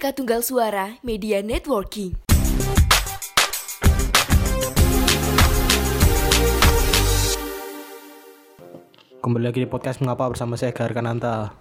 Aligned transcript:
Bineka 0.00 0.16
Tunggal 0.16 0.40
Suara 0.40 0.96
Media 1.04 1.44
Networking. 1.44 2.16
Kembali 9.20 9.44
lagi 9.44 9.60
di 9.60 9.68
podcast 9.68 10.00
Mengapa 10.00 10.32
bersama 10.32 10.56
saya 10.56 10.72
Gar 10.72 10.96
Kananta. 10.96 11.52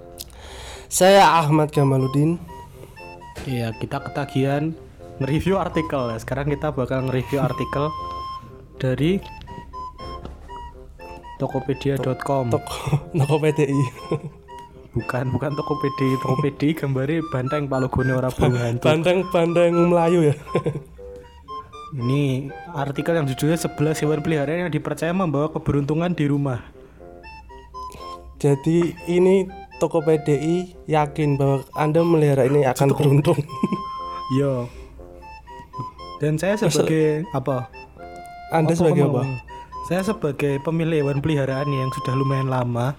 Saya 0.88 1.36
Ahmad 1.36 1.76
Kamaluddin. 1.76 2.40
Iya, 3.44 3.76
kita 3.76 4.08
ketagihan 4.08 4.72
nge-review 5.20 5.60
artikel. 5.60 6.08
Sekarang 6.16 6.48
kita 6.48 6.72
bakal 6.72 7.12
nge-review 7.12 7.44
artikel 7.44 7.92
dari 8.80 9.20
tokopedia.com. 11.44 12.56
Toko 12.56 12.72
Toko 13.20 13.36
PDI. 13.36 14.39
Bukan, 15.00 15.26
bukan 15.32 15.52
Tokopedia. 15.56 16.16
Tokopedia 16.20 16.76
gambarnya 16.84 17.24
banteng 17.32 17.72
pak 17.72 17.80
logone 17.80 18.12
ora 18.12 18.28
burung 18.28 18.60
hantu. 18.60 18.84
Bandeng-bandeng 18.92 19.74
Melayu 19.88 20.34
ya. 20.34 20.36
Ini 21.90 22.54
artikel 22.78 23.18
yang 23.18 23.26
judulnya 23.26 23.58
11 23.58 24.06
hewan 24.06 24.22
peliharaan 24.22 24.70
yang 24.70 24.74
dipercaya 24.74 25.10
membawa 25.10 25.50
keberuntungan 25.50 26.14
di 26.14 26.30
rumah. 26.30 26.62
Jadi 28.38 28.94
ini 29.10 29.50
Toko 29.82 30.04
PDI 30.04 30.86
yakin 30.86 31.40
bahwa 31.40 31.66
Anda 31.74 32.06
melihara 32.06 32.46
ini 32.46 32.62
akan 32.68 32.94
beruntung. 32.94 33.42
Yo. 34.40 34.70
Dan 36.22 36.38
saya 36.38 36.62
sebagai 36.62 37.26
apa? 37.34 37.72
Anda 38.54 38.76
sebagai 38.78 39.08
apa? 39.08 39.24
ngomong? 39.26 39.30
Saya 39.90 40.06
sebagai 40.06 40.62
pemilik 40.62 41.02
hewan 41.02 41.24
peliharaan 41.24 41.74
yang 41.74 41.90
sudah 41.90 42.14
lumayan 42.14 42.52
lama, 42.52 42.94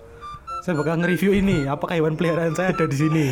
saya 0.61 0.77
bakal 0.77 1.01
nge-review 1.01 1.33
ini. 1.33 1.65
Apakah 1.65 1.97
hewan 1.97 2.17
peliharaan 2.21 2.53
saya 2.53 2.77
ada 2.77 2.85
di 2.85 2.97
sini? 2.97 3.25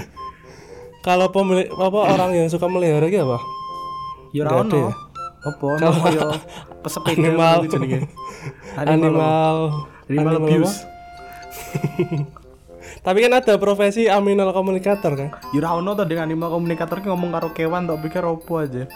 Kalau 1.04 1.30
pemilik 1.30 1.68
apa 1.76 1.98
orang 2.16 2.34
yang 2.34 2.48
suka 2.50 2.66
melihara 2.66 3.06
gitu 3.08 3.22
apa? 3.28 3.38
Ya 4.32 4.44
ora 4.44 4.60
ada 4.60 4.60
ya? 4.60 4.64
ono. 4.64 4.82
Apa 5.38 5.64
ono 5.78 5.88
kaya 6.02 6.22
pesepeda 6.82 7.20
Animal. 7.28 7.56
jenenge. 7.70 8.00
Animal 8.76 9.56
Animal 10.08 10.34
apa? 10.36 10.44
abuse. 10.44 10.76
Tapi 13.04 13.18
kan 13.24 13.32
ada 13.36 13.54
profesi 13.60 14.08
aminal 14.08 14.50
komunikator 14.50 15.12
kan. 15.14 15.28
Ya 15.52 15.60
ora 15.62 15.78
ono 15.78 15.94
to 15.94 16.04
dengan 16.08 16.32
animal 16.32 16.50
komunikator 16.50 16.98
ngomong 17.04 17.30
karo 17.30 17.48
kewan 17.54 17.86
tok 17.86 18.00
pikir 18.02 18.24
opo 18.24 18.64
aja. 18.64 18.88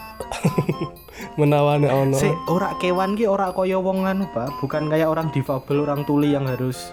Menawani 1.39 1.87
ono. 1.87 2.17
Si 2.17 2.27
ora 2.49 2.75
kewan 2.81 3.15
ki 3.15 3.29
ora 3.29 3.53
kaya 3.55 3.77
wong 3.79 4.03
anu, 4.03 4.27
Pak. 4.33 4.59
Bukan 4.59 4.91
kayak 4.91 5.07
orang 5.07 5.31
difabel, 5.31 5.85
orang 5.87 6.03
tuli 6.03 6.33
yang 6.35 6.49
harus 6.49 6.91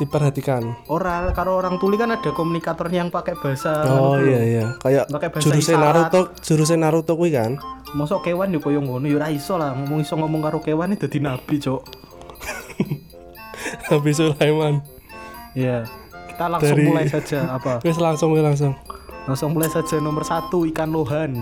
Diperhatikan. 0.00 0.88
Ora 0.88 1.28
karo 1.36 1.60
orang 1.60 1.76
tuli 1.76 2.00
kan 2.00 2.10
ada 2.10 2.32
komunikatornya 2.32 3.04
yang 3.04 3.12
pakai 3.12 3.36
bahasa 3.36 3.84
Oh 3.86 4.16
iya 4.16 4.40
iya, 4.40 4.64
kayak 4.80 5.12
Pakai 5.12 5.28
bahasa. 5.28 5.76
Naruto, 5.76 6.32
jurusnya 6.40 6.78
Naruto 6.80 7.12
kuwi 7.14 7.30
kan. 7.30 7.60
Mosok 7.92 8.24
kewan 8.24 8.56
yo 8.56 8.58
koyo 8.64 8.80
ngono 8.80 9.04
ya 9.04 9.20
ora 9.20 9.28
iso 9.28 9.60
lah 9.60 9.76
ngomong 9.76 10.00
iso 10.00 10.16
ngomong 10.16 10.40
karo 10.40 10.58
kewan 10.64 10.96
itu 10.96 11.04
dadi 11.04 11.20
nabi, 11.20 11.60
Cok. 11.60 11.82
Nabi 13.92 14.10
Sulaiman. 14.10 14.80
Iya. 15.52 15.84
Kita 16.32 16.48
langsung 16.48 16.74
Dari- 16.74 16.88
mulai 16.88 17.06
saja 17.06 17.38
apa? 17.52 17.78
Wis 17.86 18.00
langsung 18.00 18.32
langsung. 18.34 18.72
Langsung 19.28 19.54
mulai 19.54 19.70
saja 19.70 20.00
nomor 20.00 20.24
satu 20.24 20.64
ikan 20.72 20.90
lohan. 20.90 21.36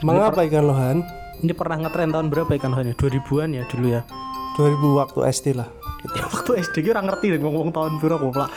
Mengapa 0.00 0.42
ikan 0.48 0.64
lohan? 0.66 0.96
Ini 1.44 1.52
pernah 1.52 1.84
ngetren 1.84 2.10
tahun 2.10 2.32
berapa 2.32 2.50
ikan 2.56 2.72
lohan 2.72 2.90
ya? 2.90 2.94
2000-an 2.96 3.50
ya 3.54 3.62
dulu 3.68 3.86
ya. 3.92 4.02
2000 4.56 4.98
waktu 4.98 5.18
SD 5.30 5.46
lah. 5.60 5.68
Gitu. 6.00 6.16
Waktu 6.16 6.50
SD 6.64 6.76
ki 6.80 6.90
ora 6.96 7.04
ngerti 7.04 7.36
deh 7.36 7.40
ngomong 7.44 7.76
tahun 7.76 8.00
berapa 8.00 8.24
goblok. 8.24 8.48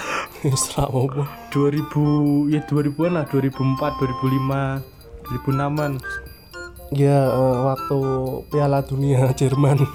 Ra 0.43 0.83
apa. 0.87 1.23
2000 1.51 2.55
ya 2.55 2.61
2000-an 2.63 3.11
lah, 3.19 3.25
2004, 3.27 3.99
2005, 3.99 4.79
2006-an. 5.43 5.91
Ya 6.95 7.19
eh, 7.27 7.57
waktu 7.67 7.99
Piala 8.47 8.79
Dunia 8.85 9.27
Jerman. 9.35 9.83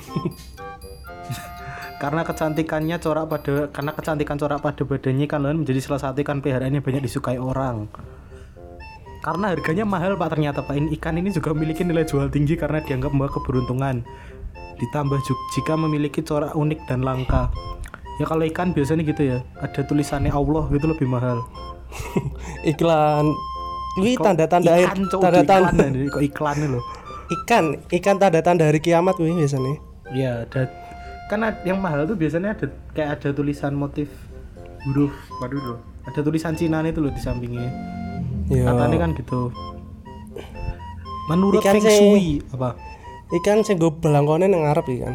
Karena 1.99 2.23
kecantikannya 2.23 2.97
corak 3.03 3.27
pada 3.27 3.75
karena 3.75 3.91
kecantikan 3.91 4.39
corak 4.39 4.63
pada 4.63 4.87
badannya 4.87 5.27
lohan 5.27 5.67
menjadi 5.67 5.83
salah 5.83 5.99
satu 5.99 6.23
ikan 6.23 6.39
peliharaan 6.39 6.79
yang 6.79 6.85
banyak 6.87 7.03
disukai 7.03 7.43
orang. 7.43 7.91
Karena 9.19 9.51
harganya 9.51 9.83
mahal 9.83 10.15
Pak 10.15 10.31
ternyata 10.31 10.63
Pak. 10.63 10.79
Ini 10.79 10.89
ikan 10.95 11.19
ini 11.19 11.35
juga 11.35 11.51
memiliki 11.51 11.83
nilai 11.83 12.07
jual 12.07 12.31
tinggi 12.31 12.55
karena 12.55 12.79
dianggap 12.87 13.11
membawa 13.11 13.35
keberuntungan. 13.35 14.07
Ditambah 14.79 15.19
juga 15.27 15.43
jika 15.55 15.75
memiliki 15.75 16.21
corak 16.23 16.55
unik 16.55 16.81
dan 16.87 17.03
langka. 17.03 17.51
Ya 18.19 18.27
kalau 18.27 18.43
ikan 18.51 18.75
biasanya 18.75 19.07
gitu 19.07 19.23
ya, 19.23 19.39
ada 19.63 19.81
tulisannya 19.87 20.31
Allah 20.35 20.67
gitu 20.75 20.91
lebih 20.91 21.07
mahal. 21.07 21.47
Iklan 22.73 23.27
Ini 23.99 24.15
tanda-tanda 24.15 24.79
air 24.79 24.95
tanda-tanda 24.95 25.83
iklan 25.83 25.91
ya, 25.91 26.07
kok 26.07 26.23
iklannya 26.23 26.67
loh. 26.79 26.85
ikan 27.29 27.75
ikan 27.91 28.17
tanda-tanda 28.23 28.71
hari 28.71 28.79
kiamat 28.79 29.19
wih 29.19 29.35
biasanya. 29.35 29.83
Iya, 30.15 30.47
ada 30.47 30.71
kan 31.29 31.43
yang 31.67 31.83
mahal 31.83 32.07
tuh 32.07 32.15
biasanya 32.15 32.55
ada 32.55 32.67
kayak 32.95 33.19
ada 33.19 33.29
tulisan 33.35 33.75
motif 33.75 34.07
huruf 34.87 35.13
waduh 35.43 35.59
loh. 35.75 35.79
Ada 36.07 36.23
tulisan 36.23 36.55
Cina 36.55 36.81
itu 36.87 37.03
loh 37.03 37.11
di 37.11 37.21
sampingnya. 37.21 37.69
Ya. 38.49 38.71
Katanya 38.71 38.99
kan 39.03 39.11
gitu. 39.19 39.51
Menurut 41.29 41.61
Ikan 41.61 41.75
Feng 41.77 41.85
Shui 41.85 42.41
apa? 42.55 42.73
Ikan 43.29 43.61
sing 43.61 43.77
go 43.77 43.93
belangkone 43.93 44.49
nang 44.49 44.65
ngarep 44.65 44.89
ikan. 44.89 45.15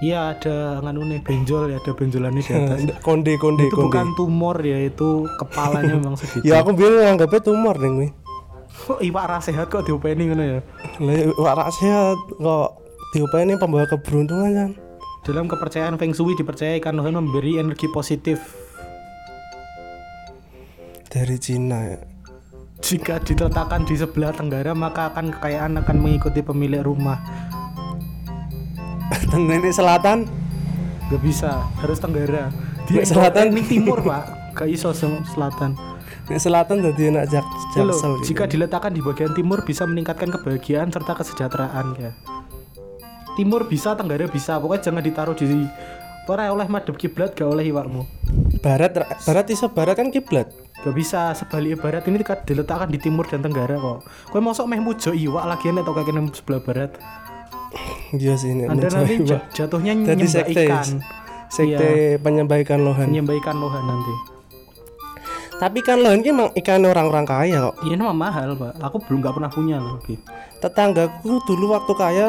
Iya 0.00 0.32
ada 0.32 0.80
nganune 0.80 1.20
benjol 1.20 1.74
ya 1.74 1.76
ada 1.76 1.92
benjolannya 1.92 2.40
di 2.40 2.52
atas. 2.56 2.78
konde 3.06 3.36
konde 3.36 3.68
itu 3.68 3.76
konde. 3.76 3.84
bukan 3.92 4.06
tumor 4.16 4.56
ya 4.64 4.78
itu 4.80 5.28
kepalanya 5.36 5.98
memang 5.98 6.16
segitu. 6.16 6.46
Ya 6.46 6.64
aku 6.64 6.72
bilang 6.72 7.14
nganggapnya 7.14 7.40
tumor 7.44 7.76
ning 7.76 7.94
wih. 8.00 8.10
Kok 8.70 9.02
iwak 9.04 9.26
ras 9.28 9.50
sehat 9.50 9.68
kok 9.68 9.84
diopeni 9.84 10.30
ngono 10.32 10.44
ya? 10.46 10.60
Lah 11.04 11.16
warak 11.36 11.68
sehat 11.76 12.16
kok 12.38 12.68
diopeni 13.12 13.60
pembawa 13.60 13.84
keberuntungan 13.90 14.50
kan. 14.56 14.70
Dalam 15.20 15.50
kepercayaan 15.52 16.00
Feng 16.00 16.16
Shui 16.16 16.32
dipercaya 16.32 16.80
ikan 16.80 16.96
lohan 16.96 17.12
memberi 17.12 17.60
energi 17.60 17.84
positif 17.92 18.40
Dari 21.10 21.36
Cina 21.42 21.76
ya. 21.84 21.98
Jika 22.80 23.20
diletakkan 23.20 23.84
di 23.84 23.94
sebelah 23.94 24.32
tenggara 24.32 24.72
maka 24.72 25.12
akan 25.12 25.30
kekayaan 25.36 25.78
akan 25.84 25.96
mengikuti 26.00 26.40
pemilik 26.40 26.82
rumah. 26.82 27.20
Ini 29.36 29.70
selatan 29.70 30.26
Gak 31.10 31.22
bisa, 31.26 31.66
harus 31.82 31.98
tenggara. 31.98 32.54
Nek 32.86 33.02
selatan? 33.02 33.50
ini 33.50 33.66
timur 33.66 33.98
pak, 33.98 34.54
gak 34.54 34.70
iso 34.70 34.94
se- 34.94 35.22
selatan. 35.34 35.74
Nek 36.30 36.38
selatan 36.38 36.86
jadi 36.86 37.10
enak 37.10 37.24
jak 37.26 37.46
jaksel. 37.74 38.22
gitu. 38.22 38.30
jika 38.30 38.46
diletakkan 38.46 38.94
di 38.94 39.02
bagian 39.02 39.34
timur 39.34 39.66
bisa 39.66 39.82
meningkatkan 39.90 40.30
kebahagiaan 40.30 40.94
serta 40.94 41.18
kesejahteraan 41.18 41.98
ya. 41.98 42.14
Timur 43.34 43.66
bisa, 43.66 43.98
tenggara 43.98 44.30
bisa, 44.30 44.62
pokoknya 44.62 44.86
jangan 44.86 45.02
ditaruh 45.02 45.34
di 45.34 45.66
Ora 46.30 46.46
oleh 46.54 46.70
madhep 46.70 46.94
kiblat 46.94 47.34
gak 47.34 47.50
oleh 47.50 47.74
iwakmu. 47.74 48.06
Barat 48.60 48.92
barat 49.24 49.46
iso 49.48 49.72
barat 49.72 49.96
kan 49.96 50.12
kiblat. 50.12 50.52
Gak 50.80 50.96
bisa 50.96 51.36
sebaliknya 51.36 51.76
barat 51.76 52.08
ini 52.08 52.24
kan 52.24 52.40
diletakkan 52.40 52.88
di 52.88 52.96
timur 52.96 53.28
dan 53.28 53.44
tenggara 53.44 53.76
kok. 53.76 54.04
Kowe 54.32 54.40
mosok 54.40 54.64
meh 54.64 54.80
mujo 54.80 55.12
iwak 55.12 55.44
lagi 55.44 55.72
nek 55.72 55.84
tok 55.84 56.04
kene 56.04 56.20
sebelah 56.32 56.60
barat. 56.64 56.90
Iya 58.16 58.34
sih 58.34 58.52
ini. 58.52 58.64
Anda 58.66 58.88
nanti 58.88 59.22
ja- 59.22 59.44
jatuhnya 59.54 59.92
Jadi 59.94 60.24
nyembah 60.24 60.32
sekte 60.32 60.62
ikan. 60.66 60.86
sekte 61.50 61.90
penyembah 62.18 62.58
ikan 62.64 62.80
lohan. 62.82 63.06
Menyembah 63.12 63.36
ikan 63.44 63.56
lohan 63.60 63.84
nanti. 63.84 64.14
Tapi 65.60 65.76
ikan 65.84 65.98
lohan 66.00 66.24
ini 66.24 66.28
emang 66.32 66.48
ikan 66.56 66.80
orang-orang 66.88 67.26
kaya 67.28 67.56
kok. 67.68 67.74
Iya 67.84 67.94
ini 68.00 68.02
mah 68.02 68.16
mahal 68.16 68.56
pak. 68.56 68.72
Aku 68.80 68.96
belum 69.04 69.20
nggak 69.20 69.34
pernah 69.36 69.50
punya 69.52 69.76
loh. 69.76 70.00
Oke. 70.00 70.16
Tetanggaku 70.58 71.44
dulu 71.44 71.76
waktu 71.76 71.92
kaya 71.92 72.26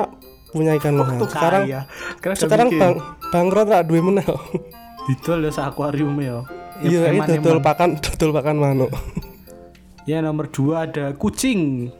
punya 0.52 0.75
ikan 0.75 1.00
lohan. 1.00 1.16
Tuh 1.16 1.31
Sekarang 1.31 1.63
kaya. 1.63 1.81
Sekarang, 2.19 2.36
sekarang 2.36 2.68
bang 2.75 2.94
bangkrut 3.31 3.68
lah 3.72 3.81
duwe 3.88 4.03
meneh. 4.03 4.28
Didol 5.06 5.39
ya 5.45 5.51
sa 5.51 5.69
akuarium 5.69 6.13
ya. 6.17 6.45
Iya, 6.81 7.13
eman- 7.13 7.29
itu 7.29 7.41
dodol 7.41 7.62
pakan 7.62 7.97
dodol 8.03 8.31
pakan 8.31 8.56
manuk. 8.57 8.91
Ya 10.06 10.22
nomor 10.22 10.50
dua 10.50 10.89
ada 10.89 11.13
kucing. 11.13 11.94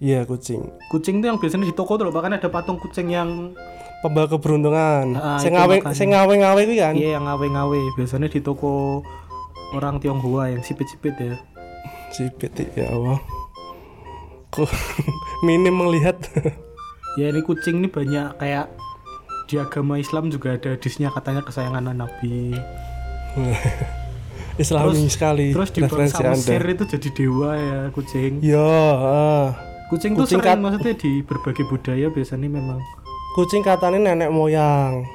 Iya, 0.00 0.24
kucing. 0.24 0.64
Kucing 0.88 1.20
tuh 1.20 1.28
yang 1.28 1.38
biasanya 1.38 1.68
di 1.68 1.76
toko 1.76 2.00
tuh 2.00 2.08
loh 2.08 2.14
bahkan 2.14 2.32
ada 2.32 2.48
patung 2.48 2.80
kucing 2.80 3.10
yang 3.10 3.52
Pembawa 4.00 4.32
keberuntungan. 4.32 5.12
Ah, 5.12 5.36
Sing 5.36 5.52
itu 5.52 5.60
ngawe 5.60 5.76
sing 5.92 6.08
ngawe-ngawe 6.08 6.62
kuwi 6.64 6.80
kan. 6.80 6.96
iya 6.96 7.20
yang 7.20 7.28
ngawe-ngawe 7.28 8.00
biasanya 8.00 8.32
di 8.32 8.40
toko 8.40 9.04
orang 9.76 10.00
Tionghoa 10.00 10.48
yang 10.48 10.64
sipit-sipit 10.64 11.20
ya. 11.20 11.36
Sipit 12.08 12.48
ya 12.72 12.88
Allah. 12.88 13.20
Kok 14.48 14.72
minim 15.46 15.76
melihat. 15.76 16.16
Ya 17.20 17.28
ini 17.28 17.44
kucing 17.44 17.84
ini 17.84 17.92
banyak 17.92 18.40
kayak 18.40 18.72
di 19.50 19.58
agama 19.58 19.98
Islam 19.98 20.30
juga 20.30 20.54
ada 20.54 20.78
hadisnya 20.78 21.10
katanya 21.10 21.42
kesayangan 21.42 21.90
Nabi. 21.90 22.54
Islami 24.62 25.08
sekali 25.08 25.50
Terus 25.56 25.70
di 25.72 25.80
bangsa. 25.82 26.20
Mesir 26.30 26.62
itu 26.62 26.84
jadi 26.86 27.08
dewa 27.10 27.50
ya 27.56 27.78
kucing. 27.90 28.38
Ya, 28.44 28.70
ah. 28.94 29.46
Kucing, 29.88 30.14
tuh 30.14 30.22
Kucing 30.22 30.38
sering 30.38 30.54
kat- 30.54 30.62
maksudnya 30.62 30.94
di 30.94 31.12
berbagai 31.26 31.66
budaya 31.66 32.06
biasanya 32.14 32.46
memang. 32.46 32.78
kucing 33.34 33.62
katanya 33.62 34.14
nenek 34.14 34.30
moyang. 34.30 35.06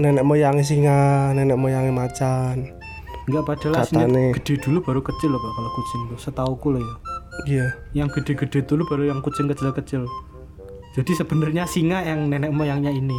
Nenek 0.00 0.24
moyangnya 0.24 0.64
singa, 0.64 1.32
nenek 1.36 1.56
moyangnya 1.60 1.92
macan. 1.92 2.72
Enggak 3.28 3.44
padahal 3.44 3.74
Katane. 3.84 4.32
gede 4.36 4.54
dulu 4.60 4.78
baru 4.80 5.00
kecil 5.00 5.32
loh 5.32 5.40
Pak 5.40 5.52
kalau 5.52 5.70
kucing 5.76 6.00
tuh. 6.08 6.18
Setauku 6.20 6.68
loh 6.72 6.80
ya. 6.80 6.94
Iya. 7.48 7.66
Yang 7.96 8.08
gede-gede 8.20 8.64
dulu 8.64 8.82
baru 8.88 9.12
yang 9.12 9.20
kucing 9.20 9.48
kecil-kecil. 9.48 10.04
Jadi 10.92 11.12
sebenarnya 11.16 11.64
singa 11.64 12.04
yang 12.04 12.28
nenek 12.28 12.52
moyangnya 12.52 12.92
ini. 12.92 13.16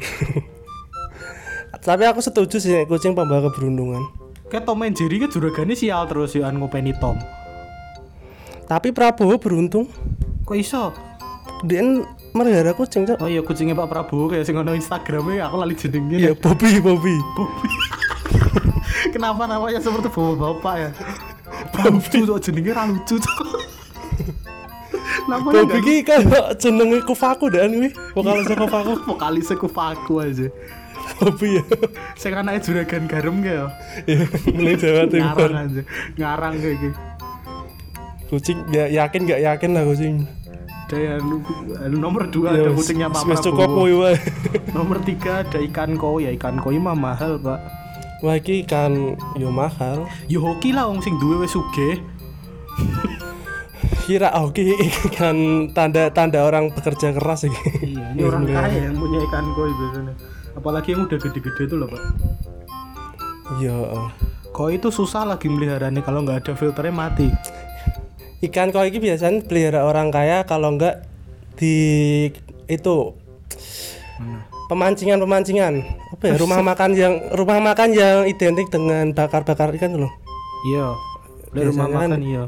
Tapi 1.86 2.04
aku 2.08 2.20
setuju 2.24 2.56
sih 2.60 2.84
kucing 2.88 3.12
pembawa 3.12 3.48
keberuntungan. 3.48 4.04
Kayak 4.48 4.64
Tom 4.66 4.82
and 4.82 4.96
Jerry 4.96 5.20
kan 5.22 5.30
juragane 5.30 5.76
sial 5.76 6.08
terus 6.08 6.34
ya 6.34 6.48
ngopeni 6.50 6.96
Tom. 6.96 7.20
Tapi 8.64 8.90
Prabowo 8.96 9.36
beruntung. 9.36 9.86
Kok 10.48 10.56
iso? 10.56 10.90
Dia 11.66 11.84
melihara 12.32 12.72
kucing, 12.72 13.04
Cok. 13.04 13.20
Oh 13.20 13.28
iya 13.28 13.44
kucingnya 13.44 13.76
Pak 13.76 13.88
Prabowo 13.92 14.32
kayak 14.32 14.48
sing 14.48 14.56
ono 14.56 14.72
Instagramnya 14.72 15.44
aku 15.46 15.56
lali 15.60 15.76
jenengnya. 15.76 16.16
Iya, 16.16 16.32
Bobby, 16.32 16.80
Bobby. 16.80 17.16
Kenapa 19.14 19.44
namanya 19.44 19.80
seperti 19.82 20.08
bapak-bapak 20.08 20.74
ya? 20.80 20.90
Lucu 21.86 22.24
tuh 22.24 22.38
jenengnya 22.40 22.88
lucu 22.88 23.20
tuh. 23.20 23.59
Bobby 25.28 25.78
ki 25.80 25.96
kan 26.02 26.20
jenenge 26.56 27.04
Kufaku 27.04 27.52
dan 27.52 27.72
kuwi. 27.72 27.90
Vokalis 28.16 28.46
Kufaku. 28.48 28.92
vokalis 29.10 29.48
Kufaku 29.52 30.14
aja. 30.20 30.46
Bobby 31.18 31.58
ya. 31.58 31.64
Saya 32.16 32.40
kan 32.40 32.48
juragan 32.62 33.04
garam 33.04 33.42
kayak 33.42 33.68
Iya, 34.06 34.24
ini 34.48 34.72
Jawa 34.78 35.04
Timur. 35.10 35.48
ngarang 35.50 35.56
aja, 35.68 35.82
ngarang 36.16 36.54
kayak 36.60 36.76
gitu. 36.80 36.98
Kucing 38.30 38.58
ya 38.70 38.86
yakin 38.86 39.26
gak 39.26 39.42
yakin 39.42 39.70
lah 39.74 39.82
kucing. 39.82 40.22
Dan 40.90 41.22
nomor 41.98 42.26
dua 42.30 42.50
ada 42.54 42.66
Ya, 42.66 42.74
kucingnya 42.74 43.06
Pak 43.10 43.22
Prabowo. 43.26 43.86
wae. 44.06 44.18
Nomor 44.74 44.98
tiga 45.06 45.46
ada 45.46 45.58
ikan 45.62 45.94
koi 45.94 46.26
ya 46.26 46.30
ikan 46.34 46.58
koi 46.58 46.82
mah 46.82 46.98
mahal 46.98 47.38
pak. 47.38 47.58
Wah 48.22 48.34
iki 48.34 48.66
kan 48.66 49.14
yo 49.38 49.54
mahal. 49.54 50.06
Yo 50.26 50.42
hoki 50.42 50.74
lah 50.74 50.90
wong 50.90 50.98
sing 50.98 51.14
duwe 51.22 51.46
wis 51.46 51.54
sugih. 51.54 52.02
Kira 54.06 54.34
oke 54.38 54.62
kan 55.18 55.36
tanda-tanda 55.74 56.42
orang 56.42 56.70
bekerja 56.74 57.14
keras 57.14 57.46
iki. 57.46 57.94
Iya, 57.94 58.14
ini 58.14 58.22
orang 58.26 58.44
kaya 58.46 58.90
yang 58.90 58.96
punya 58.98 59.18
ikan 59.30 59.44
koi 59.54 59.72
biasanya. 59.74 60.14
Apalagi 60.54 60.88
yang 60.94 61.06
udah 61.06 61.18
gede-gede 61.18 61.62
tuh 61.70 61.76
loh 61.78 61.88
pak. 61.90 62.02
Iya. 63.58 63.76
Koi 64.50 64.78
itu 64.78 64.88
susah 64.90 65.26
lagi 65.26 65.46
meliharanya 65.46 66.02
kalau 66.02 66.26
nggak 66.26 66.46
ada 66.46 66.52
filternya 66.58 66.94
mati. 66.94 67.30
Ikan 68.40 68.72
koi 68.74 68.90
ini 68.90 68.98
biasanya 68.98 69.46
pelihara 69.46 69.86
orang 69.86 70.10
kaya 70.10 70.42
kalau 70.48 70.74
enggak 70.74 71.06
di 71.60 72.30
itu 72.70 73.12
pemancingan 74.70 75.18
pemancingan 75.18 75.82
apa 76.14 76.24
ya 76.30 76.34
rumah 76.38 76.62
makan 76.70 76.94
yang 76.94 77.14
rumah 77.34 77.58
makan 77.58 77.90
yang 77.90 78.22
identik 78.24 78.70
dengan 78.70 79.10
bakar-bakar 79.10 79.74
ikan 79.74 79.98
tuh 79.98 80.06
loh 80.06 80.12
Iya. 80.60 80.86
Rumah 81.50 81.86
kan 81.88 82.08
makan 82.14 82.20
iya. 82.22 82.44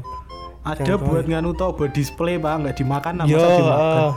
Ada 0.63 0.95
buat 0.95 1.27
nganu 1.27 1.51
tau 1.59 1.75
buat 1.75 1.91
display 1.91 2.39
pak. 2.39 2.53
Nggak 2.63 2.75
dimakan 2.79 3.13
nama 3.19 3.27
saya 3.29 3.59
dimakan. 3.59 3.99
ah. 3.99 4.13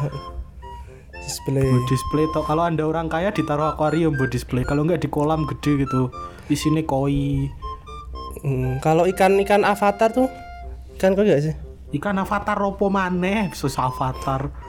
display. 1.18 1.66
Buat 1.66 1.84
display 1.90 2.24
toh 2.30 2.44
kalau 2.46 2.62
anda 2.62 2.86
orang 2.86 3.10
kaya 3.10 3.34
ditaruh 3.34 3.74
akuarium 3.74 4.14
buat 4.14 4.30
display. 4.30 4.62
Kalau 4.62 4.86
nggak 4.86 5.02
di 5.02 5.08
kolam 5.10 5.42
gede 5.50 5.82
gitu. 5.82 6.08
Isinya 6.46 6.82
koi. 6.86 7.50
Hmm, 8.46 8.78
kalau 8.78 9.10
ikan 9.10 9.42
ikan 9.42 9.66
avatar 9.66 10.14
tuh? 10.14 10.30
Ikan 10.94 11.18
koi 11.18 11.26
gak 11.26 11.42
sih? 11.42 11.54
Ikan 11.98 12.20
avatar 12.22 12.54
ropo 12.54 12.86
maneh? 12.92 13.50
Bisa 13.50 13.66
avatar 13.82 14.65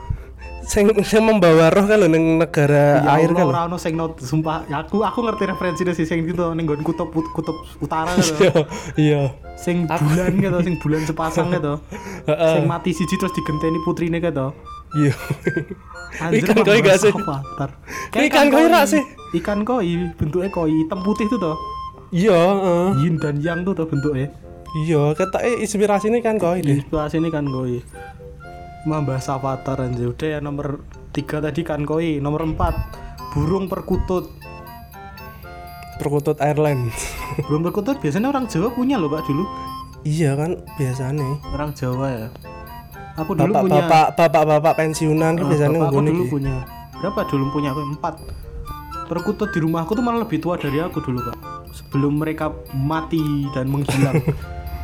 sing 0.67 0.83
sing 1.07 1.23
membawa 1.23 1.71
roh 1.71 1.87
kan 1.87 1.95
loh 1.95 2.11
neng 2.11 2.43
negara 2.43 2.99
ya 2.99 3.23
air 3.23 3.31
Allah, 3.31 3.39
kan 3.39 3.45
loh. 3.47 3.53
ora 3.55 3.61
ono 3.71 3.77
sing 3.79 3.95
not 3.95 4.19
sumpah 4.19 4.67
ya 4.67 4.83
aku 4.83 4.99
aku 4.99 5.23
ngerti 5.23 5.43
referensinya 5.47 5.95
sih 5.95 6.03
sing 6.03 6.27
gitu 6.27 6.51
ning 6.51 6.67
nggon 6.67 6.83
kutub 6.83 7.07
kutub 7.07 7.55
utara 7.79 8.11
gitu 8.19 8.35
iya 8.43 8.59
iya. 8.99 9.21
Sing 9.57 9.87
bulan 9.89 10.37
gitu 10.37 10.57
sing 10.61 10.75
bulan 10.83 11.01
sepasang 11.07 11.55
gitu 11.55 11.79
sing 12.53 12.67
mati 12.67 12.91
siji 12.91 13.15
terus 13.15 13.31
digenteni 13.31 13.79
putrine 13.87 14.19
gitu 14.19 14.51
iya. 14.99 15.15
Ikan 16.17 16.63
koi 16.63 16.79
gak 16.79 16.97
sih? 17.03 17.11
ikan 18.31 18.47
koi 18.47 18.65
rak 18.71 18.85
sih? 18.87 19.03
ikan 19.43 19.67
koi 19.67 20.07
bentuknya 20.15 20.49
koi 20.49 20.71
hitam 20.71 21.03
putih 21.03 21.27
tuh 21.27 21.37
toh. 21.37 21.57
Iya 22.15 22.31
heeh. 22.33 22.85
yin 23.03 23.15
dan 23.19 23.43
yang 23.43 23.67
tuh 23.67 23.75
toh 23.75 23.85
bentuknya. 23.85 24.31
Iya 24.87 25.11
kata 25.13 25.43
eh 25.43 25.59
inspirasi 25.63 26.07
ini 26.07 26.23
kan 26.23 26.39
koi 26.39 26.63
inspirasi 26.63 27.19
ini 27.19 27.29
kan 27.29 27.43
koi 27.51 27.83
membahas 28.87 29.27
avatar 29.35 29.83
anjir. 29.83 30.15
Udah 30.15 30.37
ya 30.37 30.39
nomor 30.39 30.85
tiga 31.11 31.43
tadi 31.43 31.65
kan 31.67 31.83
koi 31.83 32.23
nomor 32.23 32.47
empat 32.47 32.73
burung 33.35 33.67
perkutut. 33.67 34.31
Perkutut 35.97 36.37
airline 36.39 36.93
burung 37.49 37.65
perkutut 37.65 37.97
biasanya 37.97 38.29
orang 38.29 38.45
Jawa 38.47 38.71
punya 38.71 38.95
loh 38.95 39.11
pak 39.11 39.27
dulu. 39.27 39.43
Iya 40.07 40.39
kan 40.39 40.61
biasanya. 40.79 41.27
Orang 41.51 41.75
Jawa 41.75 42.07
ya. 42.07 42.27
Aku 43.17 43.33
dulu 43.33 43.49
bapak 43.49 43.63
punya. 43.65 43.75
bapak 43.81 44.07
bapak 44.13 44.43
bapak 44.45 44.73
pensiunan 44.77 45.33
kan 45.35 45.45
biasanya 45.49 45.79
bapak 45.81 45.89
aku 45.89 45.97
dulu 45.99 46.23
iki. 46.23 46.31
punya. 46.31 46.55
Berapa 46.97 47.21
dulu 47.27 47.45
punya? 47.51 47.69
Aku 47.73 47.81
empat. 47.83 48.15
Perkutut 49.07 49.49
di 49.55 49.59
rumahku 49.63 49.95
tuh 49.95 50.03
malah 50.03 50.21
lebih 50.27 50.37
tua 50.43 50.55
dari 50.55 50.77
aku 50.79 51.01
dulu 51.01 51.33
pak. 51.33 51.35
Sebelum 51.73 52.21
mereka 52.21 52.53
mati 52.77 53.49
dan 53.51 53.67
menghilang. 53.67 54.21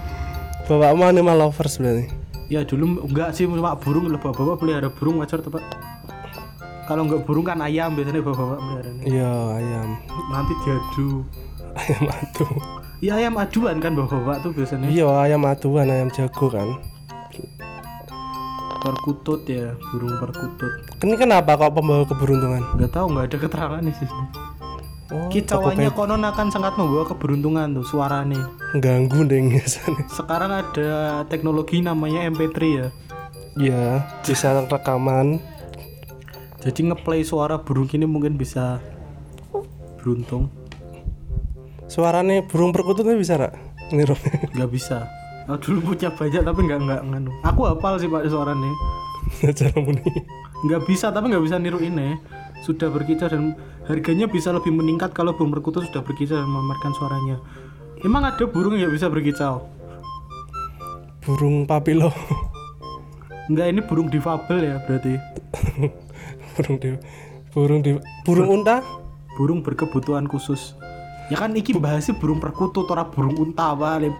Bapakmu 0.67 1.03
animal 1.03 1.35
lovers 1.43 1.75
berarti 1.75 2.22
ya 2.51 2.61
dulu 2.67 3.03
enggak 3.07 3.35
sih 3.35 3.47
cuma 3.47 3.75
burung 3.79 4.09
bapak-bapak 4.11 4.55
pelihara 4.59 4.89
burung 4.91 5.19
wajar 5.23 5.39
tuh 5.39 5.51
pak? 5.53 5.63
Kalau 6.87 7.07
enggak 7.07 7.23
burung 7.23 7.45
kan 7.47 7.59
ayam 7.63 7.95
biasanya 7.95 8.19
bapak-bapak 8.19 8.59
pelihara 8.59 8.89
iya 9.07 9.31
ayam. 9.59 9.87
Nanti 10.31 10.53
diadu. 10.63 11.09
Ayam 11.73 12.03
adu. 12.11 12.45
Ya 13.03 13.13
ayam 13.19 13.33
aduan 13.35 13.77
kan 13.79 13.91
bapak-bapak 13.95 14.37
tuh 14.43 14.51
biasanya. 14.55 14.87
Iya 14.91 15.07
ayam 15.23 15.43
aduan 15.47 15.87
ayam 15.87 16.09
jago 16.11 16.47
kan? 16.51 16.69
Perkutut 18.83 19.47
ya 19.47 19.71
burung 19.91 20.19
perkutut. 20.19 20.73
Ini 20.99 21.15
kenapa 21.15 21.55
kok 21.55 21.71
pembawa 21.71 22.03
keberuntungan? 22.03 22.63
Nggak 22.75 22.91
tahu 22.91 23.05
nggak 23.15 23.25
ada 23.31 23.37
keterangan 23.39 23.81
di 23.83 23.93
sini 23.95 24.43
oh 25.13 25.29
kicauannya 25.29 25.93
konon 25.93 26.25
akan 26.25 26.49
sangat 26.49 26.73
membawa 26.75 27.05
keberuntungan 27.05 27.77
tuh 27.77 27.85
suaranya 27.85 28.49
ganggu 28.81 29.21
deh 29.21 29.37
biasanya. 29.53 30.09
Sekarang 30.09 30.49
ada 30.49 31.21
teknologi 31.29 31.85
namanya 31.85 32.25
MP3 32.25 32.57
ya. 32.65 32.87
Iya 33.53 33.85
bisa 34.25 34.65
rekaman. 34.65 35.37
Jadi 36.63 36.89
ngeplay 36.89 37.21
suara 37.21 37.61
burung 37.61 37.91
ini 37.91 38.07
mungkin 38.07 38.39
bisa 38.39 38.81
beruntung. 40.01 40.49
Suaranya 41.85 42.41
burung 42.49 42.73
perkututnya 42.73 43.13
bisa 43.13 43.37
rak 43.37 43.53
niru 43.93 44.17
nggak 44.57 44.71
bisa. 44.73 45.05
Aku 45.45 45.59
dulu 45.59 45.93
punya 45.93 46.09
banyak 46.09 46.41
tapi 46.41 46.59
nggak 46.65 46.79
nggak 46.87 47.01
nganu. 47.03 47.31
Aku 47.45 47.67
hafal 47.67 47.99
sih 47.99 48.09
pak 48.09 48.25
suaranya 48.31 48.71
cara 49.59 49.75
muni. 49.77 50.01
Nggak 50.63 50.81
bisa 50.87 51.11
tapi 51.11 51.29
nggak 51.29 51.43
bisa 51.43 51.59
niru 51.59 51.77
ini 51.83 52.17
sudah 52.63 52.87
berkicau 52.87 53.27
dan 53.27 53.59
harganya 53.85 54.25
bisa 54.31 54.55
lebih 54.55 54.71
meningkat 54.71 55.11
kalau 55.11 55.35
burung 55.35 55.51
perkutut 55.51 55.83
sudah 55.85 56.01
berkicau 56.01 56.39
dan 56.39 56.47
memamerkan 56.47 56.95
suaranya. 56.95 57.37
Emang 58.01 58.23
ada 58.23 58.43
burung 58.47 58.79
yang 58.79 58.89
bisa 58.89 59.11
berkicau 59.11 59.83
burung 61.23 61.63
papilo. 61.63 62.11
Enggak 63.47 63.67
ini 63.71 63.81
burung 63.83 64.07
difabel 64.11 64.59
ya 64.63 64.75
berarti. 64.83 65.15
Burung 66.53 66.77
di 66.77 66.89
burung 67.49 67.81
di 67.81 67.91
burung 68.21 68.61
unta? 68.61 68.85
Burung 69.33 69.65
berkebutuhan 69.65 70.29
khusus. 70.29 70.77
Ya 71.33 71.39
kan 71.41 71.49
iki 71.57 71.73
bahasnya 71.73 72.13
burung 72.13 72.37
perkutut 72.37 72.85
ora 72.93 73.09
burung 73.09 73.33
unta 73.41 73.73
apa 73.73 73.97
Le- 73.97 74.13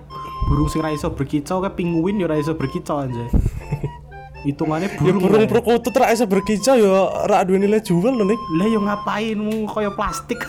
burung 0.49 0.65
sing 0.65 0.81
ra 0.81 0.89
iso 0.89 1.13
berkicau 1.13 1.61
kayak 1.61 1.77
penguin 1.77 2.17
ya 2.17 2.25
ra 2.25 2.41
iso 2.41 2.57
berkicau 2.57 3.05
aja 3.05 3.25
hitungannya 4.43 4.91
ya 4.91 4.97
burung 4.99 5.23
burung 5.23 5.43
lah. 5.47 5.51
perkutut 5.51 5.95
rak 5.95 6.11
iso 6.11 6.27
berkicau 6.27 6.75
ya 6.75 6.91
rak 7.27 7.47
duwe 7.47 7.57
nilai 7.63 7.79
jual 7.79 8.11
loh 8.11 8.27
nih 8.27 8.39
lah 8.59 8.67
yo 8.67 8.79
ngapain? 8.83 9.37
Mu 9.39 9.67
kayak 9.71 9.95
plastik. 9.95 10.39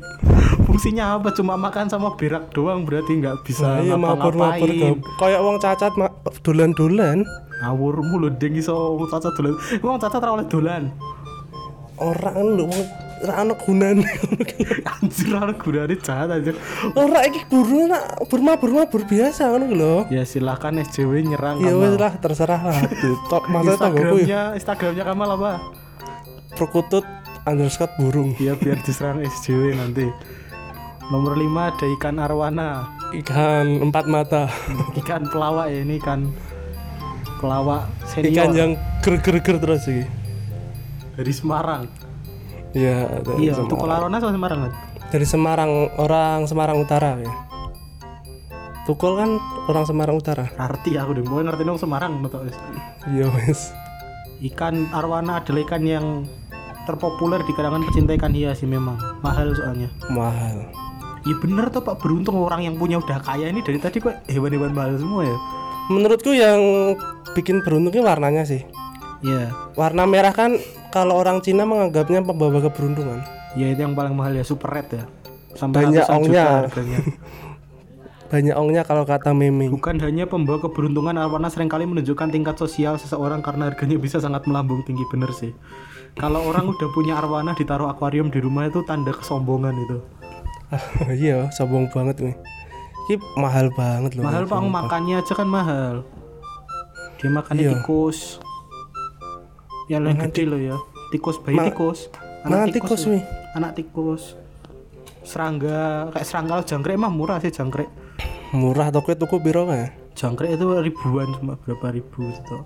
Fungsinya 0.66 1.18
apa? 1.18 1.34
Cuma 1.34 1.58
makan 1.58 1.90
sama 1.90 2.14
berak 2.14 2.54
doang 2.54 2.86
berarti 2.86 3.18
nggak 3.18 3.42
bisa 3.42 3.82
iya 3.82 3.98
mabur 3.98 4.34
ngapa-ngapain. 4.34 5.02
Kayak 5.18 5.40
wong 5.42 5.56
cacat 5.58 5.92
ma- 5.98 6.14
dolan-dolan. 6.46 7.26
Ngawur 7.62 8.02
mulu 8.06 8.30
deng 8.30 8.54
iso 8.54 8.98
cacat 9.10 9.34
dolan. 9.34 9.54
Wong 9.82 9.98
cacat 9.98 10.20
ra 10.22 10.30
oleh 10.34 10.46
dolan 10.46 10.94
orang 11.98 12.34
kan 12.34 12.48
wong 12.66 12.84
ra 13.24 13.34
ana 13.40 13.54
gunane. 13.56 14.04
Anjir 14.84 15.32
ora 15.32 15.54
gunane 15.56 15.94
jahat 15.96 16.28
anjir. 16.28 16.56
Ora 16.92 17.24
iki 17.24 17.40
burung 17.48 17.88
nak 17.88 18.28
bermabur 18.28 18.70
mabur 18.70 19.02
biasa 19.08 19.48
ngono 19.48 19.66
lho. 19.72 19.94
Ya 20.12 20.28
silahkan 20.28 20.76
SJW 20.76 21.24
nyerang 21.24 21.62
ya 21.64 21.72
wis 21.72 21.96
lah 21.96 22.12
terserah 22.20 22.60
lah. 22.60 22.80
Top 23.32 23.48
masa 23.52 23.80
tanggoku 23.80 24.22
ya. 24.24 24.52
Instagramnya 24.52 24.58
Instagramnya 24.60 25.04
Kamal 25.06 25.30
apa? 25.40 25.52
Perkutut 26.54 27.06
underscore 27.48 27.92
burung. 27.96 28.36
Ya 28.36 28.54
biar 28.58 28.78
diserang 28.84 29.24
SJW 29.24 29.78
nanti. 29.78 30.06
Nomor 31.12 31.36
5 31.36 31.44
ada 31.52 31.86
ikan 32.00 32.16
arwana. 32.16 32.68
Ikan 33.12 33.84
empat 33.88 34.04
mata. 34.08 34.48
Ikan 35.00 35.28
pelawak 35.28 35.68
ya 35.72 35.84
ini 35.84 36.00
ikan 36.00 36.32
pelawak 37.40 37.88
senior. 38.08 38.32
Ikan 38.32 38.50
yang 38.56 38.70
ger 39.04 39.20
ger 39.20 39.36
ger 39.44 39.56
terus 39.60 39.84
iki 39.88 40.23
dari 41.14 41.32
Semarang 41.32 41.82
iya 42.74 43.22
dari 43.22 43.48
iya 43.48 43.52
Semarang. 43.54 43.90
Arwana 43.90 44.16
sama 44.18 44.32
Semarang 44.34 44.60
kan 44.68 44.72
dari 45.10 45.26
Semarang 45.26 45.70
orang 45.98 46.40
Semarang 46.50 46.78
Utara 46.82 47.18
ya 47.22 47.34
Tukul 48.84 49.16
kan 49.16 49.40
orang 49.64 49.88
Semarang 49.88 50.16
Utara. 50.20 50.44
Arti 50.60 51.00
aku 51.00 51.16
deh, 51.16 51.24
gue 51.24 51.40
ngerti 51.40 51.64
dong 51.64 51.80
Semarang 51.80 52.20
betul. 52.20 52.52
Iya 53.08 53.32
wes. 53.32 53.72
Ikan 54.44 54.92
arwana 54.92 55.40
adalah 55.40 55.64
ikan 55.64 55.88
yang 55.88 56.28
terpopuler 56.84 57.40
di 57.48 57.56
kalangan 57.56 57.80
pecinta 57.88 58.12
ikan 58.12 58.36
hias 58.36 58.60
sih 58.60 58.68
memang 58.68 59.00
mahal 59.24 59.56
soalnya. 59.56 59.88
Mahal. 60.12 60.68
Iya 61.24 61.36
bener 61.40 61.72
tuh 61.72 61.80
pak 61.80 61.96
beruntung 61.96 62.36
orang 62.36 62.68
yang 62.68 62.76
punya 62.76 63.00
udah 63.00 63.24
kaya 63.24 63.48
ini 63.48 63.64
dari 63.64 63.80
tadi 63.80 64.04
kok 64.04 64.20
hewan-hewan 64.28 64.76
mahal 64.76 65.00
semua 65.00 65.24
ya. 65.24 65.36
Menurutku 65.88 66.36
yang 66.36 66.60
bikin 67.32 67.64
beruntungnya 67.64 68.04
warnanya 68.04 68.44
sih. 68.44 68.68
Iya. 69.24 69.48
Warna 69.80 70.04
merah 70.04 70.36
kan 70.36 70.60
kalau 70.94 71.18
orang 71.18 71.42
Cina 71.42 71.66
menganggapnya 71.66 72.22
pembawa 72.22 72.62
keberuntungan. 72.62 73.18
Ya 73.58 73.74
itu 73.74 73.82
yang 73.82 73.98
paling 73.98 74.14
mahal 74.14 74.38
ya 74.38 74.46
super 74.46 74.70
red 74.70 74.86
ya. 74.94 75.04
Sampai 75.58 75.90
Banyak 75.90 76.06
ongnya. 76.06 76.70
Banyak 78.32 78.54
ongnya 78.54 78.82
kalau 78.86 79.02
kata 79.02 79.34
meming. 79.34 79.74
Bukan 79.74 79.98
hanya 79.98 80.30
pembawa 80.30 80.62
keberuntungan 80.62 81.18
arwana 81.18 81.50
sering 81.50 81.66
kali 81.66 81.82
menunjukkan 81.82 82.30
tingkat 82.30 82.54
sosial 82.54 82.94
seseorang 82.94 83.42
karena 83.42 83.74
harganya 83.74 83.98
bisa 83.98 84.22
sangat 84.22 84.46
melambung 84.46 84.86
tinggi 84.86 85.02
bener 85.10 85.34
sih. 85.34 85.50
Kalau 86.14 86.46
orang 86.46 86.70
udah 86.70 86.88
punya 86.94 87.18
arwana 87.18 87.58
ditaruh 87.58 87.90
akuarium 87.90 88.30
di 88.30 88.38
rumah 88.38 88.70
itu 88.70 88.86
tanda 88.86 89.10
kesombongan 89.10 89.74
itu. 89.74 89.98
iya, 91.26 91.50
sombong 91.50 91.90
banget 91.90 92.22
nih. 92.22 92.36
Ini 93.10 93.16
mahal 93.34 93.74
banget 93.74 94.14
loh. 94.14 94.24
Mahal 94.30 94.46
pak 94.46 94.62
sumpah. 94.62 94.74
makannya 94.86 95.14
aja 95.20 95.32
kan 95.34 95.48
mahal. 95.50 95.94
Dia 97.18 97.30
makannya 97.34 97.62
Iya. 97.66 97.72
tikus. 97.82 98.38
Yang 99.88 100.02
lain 100.04 100.18
gede 100.28 100.42
loh 100.48 100.60
ya. 100.60 100.76
Tikus 101.12 101.36
bayi 101.40 101.56
Ma- 101.60 101.66
tikus. 101.68 102.08
Mana 102.44 102.68
tikus, 102.68 103.08
ya. 103.08 103.16
wih? 103.16 103.22
Anak 103.56 103.72
tikus. 103.76 104.36
Serangga 105.24 106.12
kayak 106.12 106.26
serangga 106.28 106.60
jangkrik 106.64 107.00
mah 107.00 107.08
murah 107.08 107.40
sih 107.40 107.48
jangkrik. 107.48 107.88
Murah 108.52 108.92
toko 108.92 109.16
tuku 109.16 109.40
biro 109.40 109.64
kan? 109.64 109.88
Jangkrik 110.14 110.54
itu 110.54 110.66
ribuan 110.68 111.32
cuma 111.40 111.56
berapa 111.56 111.96
ribu 111.96 112.28
gitu. 112.28 112.56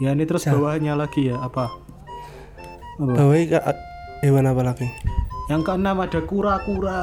Ya 0.00 0.16
ini 0.16 0.24
terus 0.24 0.48
bawahnya 0.48 0.96
lagi 0.96 1.28
ya 1.28 1.36
apa? 1.44 1.68
Apa? 2.96 3.12
Bawah 3.20 3.36
ke 3.36 3.60
hewan 4.24 4.48
apa 4.48 4.62
lagi? 4.64 4.88
Yang 5.52 5.62
keenam 5.68 6.00
ada 6.00 6.20
kura-kura. 6.24 7.00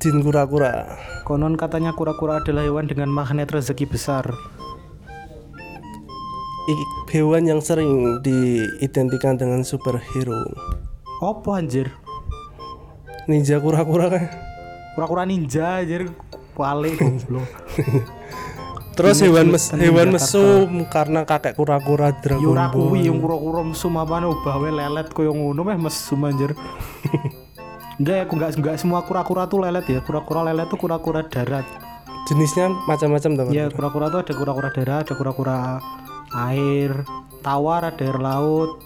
Jin 0.00 0.20
kura-kura. 0.20 1.00
Konon 1.24 1.56
katanya 1.56 1.96
kura-kura 1.96 2.44
adalah 2.44 2.64
hewan 2.64 2.84
dengan 2.84 3.08
magnet 3.08 3.48
rezeki 3.48 3.88
besar. 3.88 4.28
Hewan 7.10 7.48
yang 7.48 7.60
sering 7.64 8.22
diidentikan 8.22 9.34
dengan 9.34 9.64
superhero. 9.66 10.46
Apa 11.18 11.58
anjir? 11.58 11.90
Ninja 13.26 13.58
kura-kura 13.58 14.06
kan. 14.12 14.24
Kura-kura 14.94 15.22
ninja 15.26 15.82
anjir. 15.82 16.12
Wale 16.54 16.92
goblok. 16.94 17.48
Terus 19.00 19.22
hewan 19.24 19.48
mes 19.48 19.64
hewan 19.72 20.12
mesum 20.12 20.84
karena 20.92 21.24
kakek 21.24 21.56
kura-kura 21.56 22.12
Dragon 22.20 22.42
Yo 22.44 22.52
ora 22.52 22.68
Ball. 22.68 22.92
kuwi 22.92 23.08
yang 23.08 23.16
kura-kura 23.16 23.64
mesum 23.64 23.96
apane 23.96 24.28
ubahe 24.28 24.68
lelet 24.68 25.08
koyo 25.16 25.32
ngono 25.32 25.64
meh 25.64 25.78
mesum 25.80 26.20
anjir. 26.28 26.52
Enggak 28.00 28.16
ya, 28.16 28.24
enggak 28.24 28.50
enggak 28.56 28.76
semua 28.80 29.00
kura-kura 29.04 29.44
tuh 29.48 29.60
lelet 29.60 29.84
ya. 29.88 30.00
Kura-kura 30.04 30.40
lelet 30.52 30.68
tuh 30.68 30.76
kura-kura 30.80 31.20
darat. 31.24 31.64
Jenisnya 32.28 32.72
macam-macam 32.88 33.30
teman. 33.36 33.52
Ya, 33.52 33.68
kura-kura 33.72 34.12
tuh 34.12 34.20
ada 34.24 34.32
kura-kura 34.36 34.68
darat, 34.72 35.04
ada 35.04 35.14
kura-kura 35.16 35.56
air, 36.32 37.02
tawar, 37.40 37.86
ada 37.86 38.00
air 38.00 38.16
laut, 38.16 38.78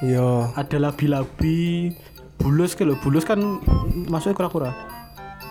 Yo. 0.00 0.48
ada 0.54 0.76
labi-labi, 0.80 1.92
bulus 2.36 2.72
ke. 2.72 2.88
Bulus 2.96 3.22
kan 3.22 3.38
masuknya 4.06 4.32
kura-kura. 4.34 4.72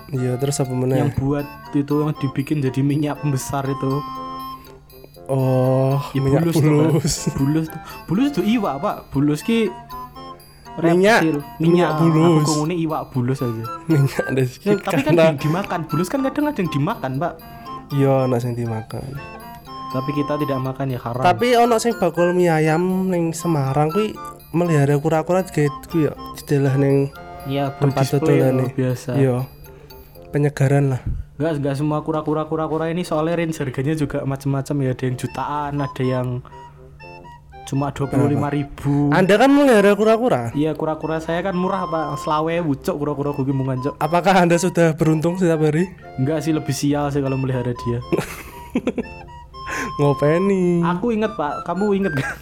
Iya, 0.10 0.36
terus 0.36 0.58
apa 0.58 0.74
meneh? 0.74 0.98
Yang 1.00 1.13
buat 1.15 1.46
itu 1.72 1.93
yang 1.96 2.13
dibikin 2.15 2.58
jadi 2.60 2.81
minyak 2.81 3.22
pembesar 3.22 3.62
itu. 3.63 4.01
Oh, 5.29 6.01
Ya, 6.12 6.19
minyak 6.19 6.41
bulus 6.41 6.55
tuh, 6.55 6.65
Pak. 6.65 6.74
bulus. 6.89 7.13
bulus 7.38 7.65
tuh. 7.67 7.81
Bulus 8.08 8.25
itu 8.31 8.41
iwak, 8.51 8.75
Pak. 8.79 8.98
Bulus 9.12 9.41
ki 9.41 9.69
Minyak. 10.79 11.22
reptil. 11.22 11.38
Minyak 11.60 11.89
bulus. 12.00 12.41
Aku 12.41 12.50
ngomongnya 12.55 12.77
iwak 12.79 13.01
bulus 13.12 13.39
aja. 13.39 13.63
minyak 13.86 14.24
ada 14.24 14.39
Ya, 14.39 14.48
sedikit 14.48 14.77
tapi 14.81 15.01
kan 15.03 15.13
karena 15.13 15.25
di- 15.29 15.39
dimakan. 15.39 15.79
Bulus 15.86 16.08
kan 16.08 16.19
kadang 16.24 16.46
ada 16.48 16.58
yang 16.58 16.72
dimakan, 16.72 17.12
Pak. 17.15 17.34
iya 17.91 18.25
ono 18.25 18.38
sing 18.38 18.53
dimakan. 18.53 19.05
Tapi 19.89 20.10
kita 20.13 20.38
tidak 20.38 20.60
makan 20.62 20.93
ya 20.93 21.00
haram. 21.01 21.25
Tapi 21.25 21.58
ono 21.58 21.81
sing 21.81 21.98
bakul 21.98 22.38
mie 22.38 22.53
ayam 22.53 23.10
ning 23.10 23.34
Semarang 23.34 23.89
kuwi 23.89 24.13
melihara 24.53 24.93
kura-kura 25.01 25.41
gitu 25.41 25.69
kuwi 25.89 26.01
ya 26.10 26.13
istilah 26.38 26.74
ning 26.77 27.10
ya 27.50 27.74
tempat 27.81 28.05
tutulan 28.05 28.53
nih. 28.53 28.69
biasa. 28.77 29.17
Iya. 29.17 29.50
Penyegaran 30.29 30.93
lah. 30.93 31.01
Enggak, 31.41 31.53
enggak 31.58 31.75
semua 31.81 32.00
kura-kura 32.05 32.46
kura-kura 32.46 32.93
ini 32.93 33.01
soalnya 33.01 33.39
range 33.41 33.58
harganya 33.58 33.98
juga 33.98 34.22
macam-macam 34.27 34.75
ya. 34.86 34.89
Ada 34.93 35.03
yang 35.10 35.17
jutaan, 35.17 35.74
ada 35.81 36.03
yang 36.05 36.27
cuma 37.69 37.93
25.000 37.93 38.58
ribu. 38.58 39.13
Anda 39.13 39.38
kan 39.38 39.50
melihara 39.50 39.93
kura-kura. 39.93 40.53
Iya 40.53 40.74
kura-kura 40.77 41.17
saya 41.17 41.41
kan 41.46 41.58
murah 41.58 41.86
pak, 41.89 42.17
selawe 42.22 42.62
wucuk 42.65 42.93
kura-kura 42.98 43.29
gue 43.34 43.46
cok. 43.89 43.96
Apakah 44.01 44.36
Anda 44.41 44.58
sudah 44.62 44.93
beruntung 44.93 45.38
setiap 45.38 45.65
hari? 45.65 45.89
Enggak 46.17 46.46
sih 46.46 46.53
lebih 46.53 46.74
sial 46.74 47.10
sih 47.13 47.22
kalau 47.22 47.38
melihara 47.38 47.74
dia. 47.74 48.01
Ngopeni. 50.00 50.79
Aku 50.96 51.12
inget 51.12 51.36
pak, 51.36 51.68
kamu 51.68 51.86
inget 52.00 52.13
gak? 52.15 52.34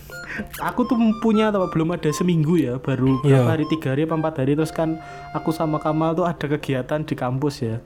aku 0.61 0.85
tuh 0.85 0.93
punya 1.17 1.49
atau 1.49 1.65
belum 1.65 1.97
ada 1.97 2.13
seminggu 2.13 2.61
ya, 2.61 2.77
baru 2.77 3.17
Iya. 3.25 3.41
berapa 3.41 3.57
hari 3.57 3.65
tiga 3.65 3.97
hari 3.97 4.05
apa 4.05 4.13
empat 4.13 4.33
hari 4.37 4.53
terus 4.53 4.69
kan 4.69 5.01
aku 5.33 5.49
sama 5.49 5.81
Kamal 5.81 6.13
tuh 6.13 6.29
ada 6.29 6.45
kegiatan 6.45 7.01
di 7.01 7.17
kampus 7.17 7.65
ya. 7.65 7.81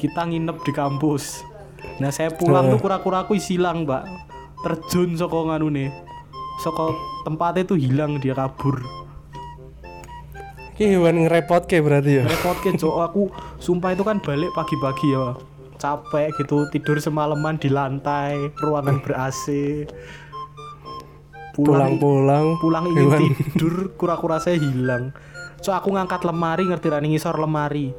Kita 0.00 0.24
nginep 0.24 0.64
di 0.64 0.72
kampus. 0.72 1.44
Nah 2.00 2.08
saya 2.08 2.32
pulang 2.32 2.72
tuh 2.72 2.80
kura-kura 2.80 3.28
aku 3.28 3.36
hilang 3.36 3.84
pak, 3.84 4.08
terjun 4.64 5.20
soko 5.20 5.52
nganu 5.52 5.68
nih, 5.68 5.92
soko 6.64 6.96
tempatnya 7.28 7.68
tuh 7.68 7.76
hilang 7.76 8.16
dia 8.16 8.32
kabur. 8.32 8.80
Ki 10.80 10.88
hewan 10.96 11.28
ngerepot 11.28 11.68
ke 11.68 11.84
berarti 11.84 12.20
ya. 12.20 12.24
repot 12.24 12.56
ke 12.64 12.72
cok 12.72 12.96
aku 13.04 13.28
sumpah 13.60 13.92
itu 13.92 14.00
kan 14.00 14.16
balik 14.16 14.48
pagi-pagi 14.56 15.12
ya 15.12 15.36
capek 15.80 16.36
gitu 16.36 16.68
tidur 16.68 17.00
semalaman 17.00 17.56
di 17.56 17.72
lantai 17.72 18.52
ruangan 18.60 19.00
ber 19.00 19.16
AC 19.16 19.44
pulang 21.56 21.96
Pulang-pulang 21.96 22.46
pulang 22.60 22.84
ingin 22.92 23.04
hewan. 23.08 23.20
tidur 23.34 23.74
kura-kura 23.96 24.38
saya 24.38 24.60
hilang. 24.60 25.10
So 25.64 25.72
aku 25.74 25.92
ngangkat 25.92 26.22
lemari 26.22 26.68
ngerti 26.68 26.88
rani 26.92 27.16
ngisor 27.16 27.36
lemari. 27.36 27.90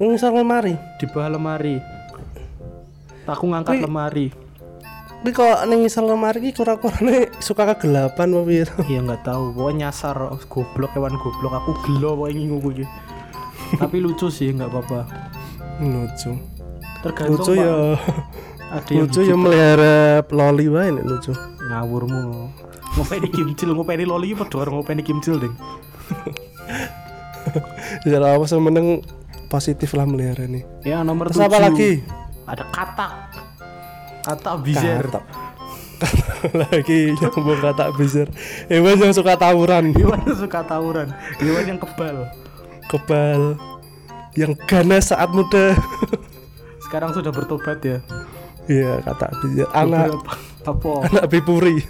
Ngisor 0.00 0.32
lemari. 0.34 0.74
di 1.00 1.04
bawah 1.08 1.38
lemari. 1.38 1.76
Aku 3.30 3.44
ngangkat 3.46 3.80
Wih. 3.80 3.84
lemari. 3.86 4.26
Tapi 5.16 5.30
kok 5.32 5.64
ning 5.70 5.86
ngisor 5.86 6.04
lemari 6.04 6.38
ki 6.44 6.50
kura-kurane 6.54 7.30
suka 7.40 7.72
kegelapan 7.72 8.36
apa 8.36 8.42
piye? 8.44 8.64
iya 8.90 9.00
nggak 9.00 9.22
tahu. 9.24 9.56
Pokoknya 9.56 9.88
nyasar 9.88 10.16
goblok 10.50 10.92
hewan 10.92 11.14
goblok. 11.16 11.52
Aku 11.62 11.72
gelo 11.86 12.18
pokoknya 12.20 12.36
ngingu 12.42 12.58
gue 12.60 12.86
tapi 13.74 13.98
lucu 13.98 14.30
sih 14.30 14.54
nggak 14.54 14.70
apa-apa 14.70 14.98
Lucu. 15.78 16.32
tergantung 17.04 17.36
Lucu 17.38 17.52
ya. 17.54 17.74
ada 18.76 18.90
yang 18.90 19.06
Lucu 19.06 19.20
ya 19.22 19.36
melihara 19.36 19.96
loli 20.32 20.66
wae 20.66 20.88
nek 20.90 21.04
lucu. 21.04 21.32
ngawurmu 21.66 22.50
ngopeni 22.96 23.28
kimcil 23.28 23.70
ngopeni 23.76 24.04
loli 24.06 24.32
apa 24.32 24.46
doang 24.48 24.80
ngopeni 24.80 25.02
kimcil 25.04 25.36
ding 25.38 25.54
Ya 28.06 28.18
apa 28.18 28.42
semeneng 28.44 29.02
positif 29.46 29.94
lah 29.94 30.02
melihara 30.02 30.50
nih. 30.50 30.66
ya 30.82 31.06
nomor 31.06 31.30
Terus 31.30 31.46
apa 31.46 31.58
lagi? 31.62 32.02
ada 32.46 32.64
katak 32.70 33.12
katak 34.22 34.54
bizer 34.62 35.04
Katak. 35.06 35.24
lagi 36.68 37.16
nyambung 37.16 37.56
kata 37.58 37.88
bizar. 37.96 38.28
Hewan 38.68 39.00
yang 39.00 39.16
suka 39.16 39.32
tawuran, 39.32 39.96
hewan 39.96 40.20
yang 40.28 40.36
suka 40.36 40.60
tawuran 40.60 41.08
hewan 41.40 41.64
yang 41.64 41.78
kebal 41.80 42.28
kebal, 42.86 43.56
yang 44.36 44.52
ganas 44.68 45.10
saat 45.10 45.32
muda. 45.32 45.72
sekarang 46.84 47.10
sudah 47.10 47.34
bertobat 47.34 47.82
ya 47.82 47.98
Iya 48.66 48.98
kata 49.02 49.26
bizar. 49.42 49.68
Anak 49.72 50.14
apa 50.62 50.90
anak 51.06 51.24
bipuri. 51.30 51.82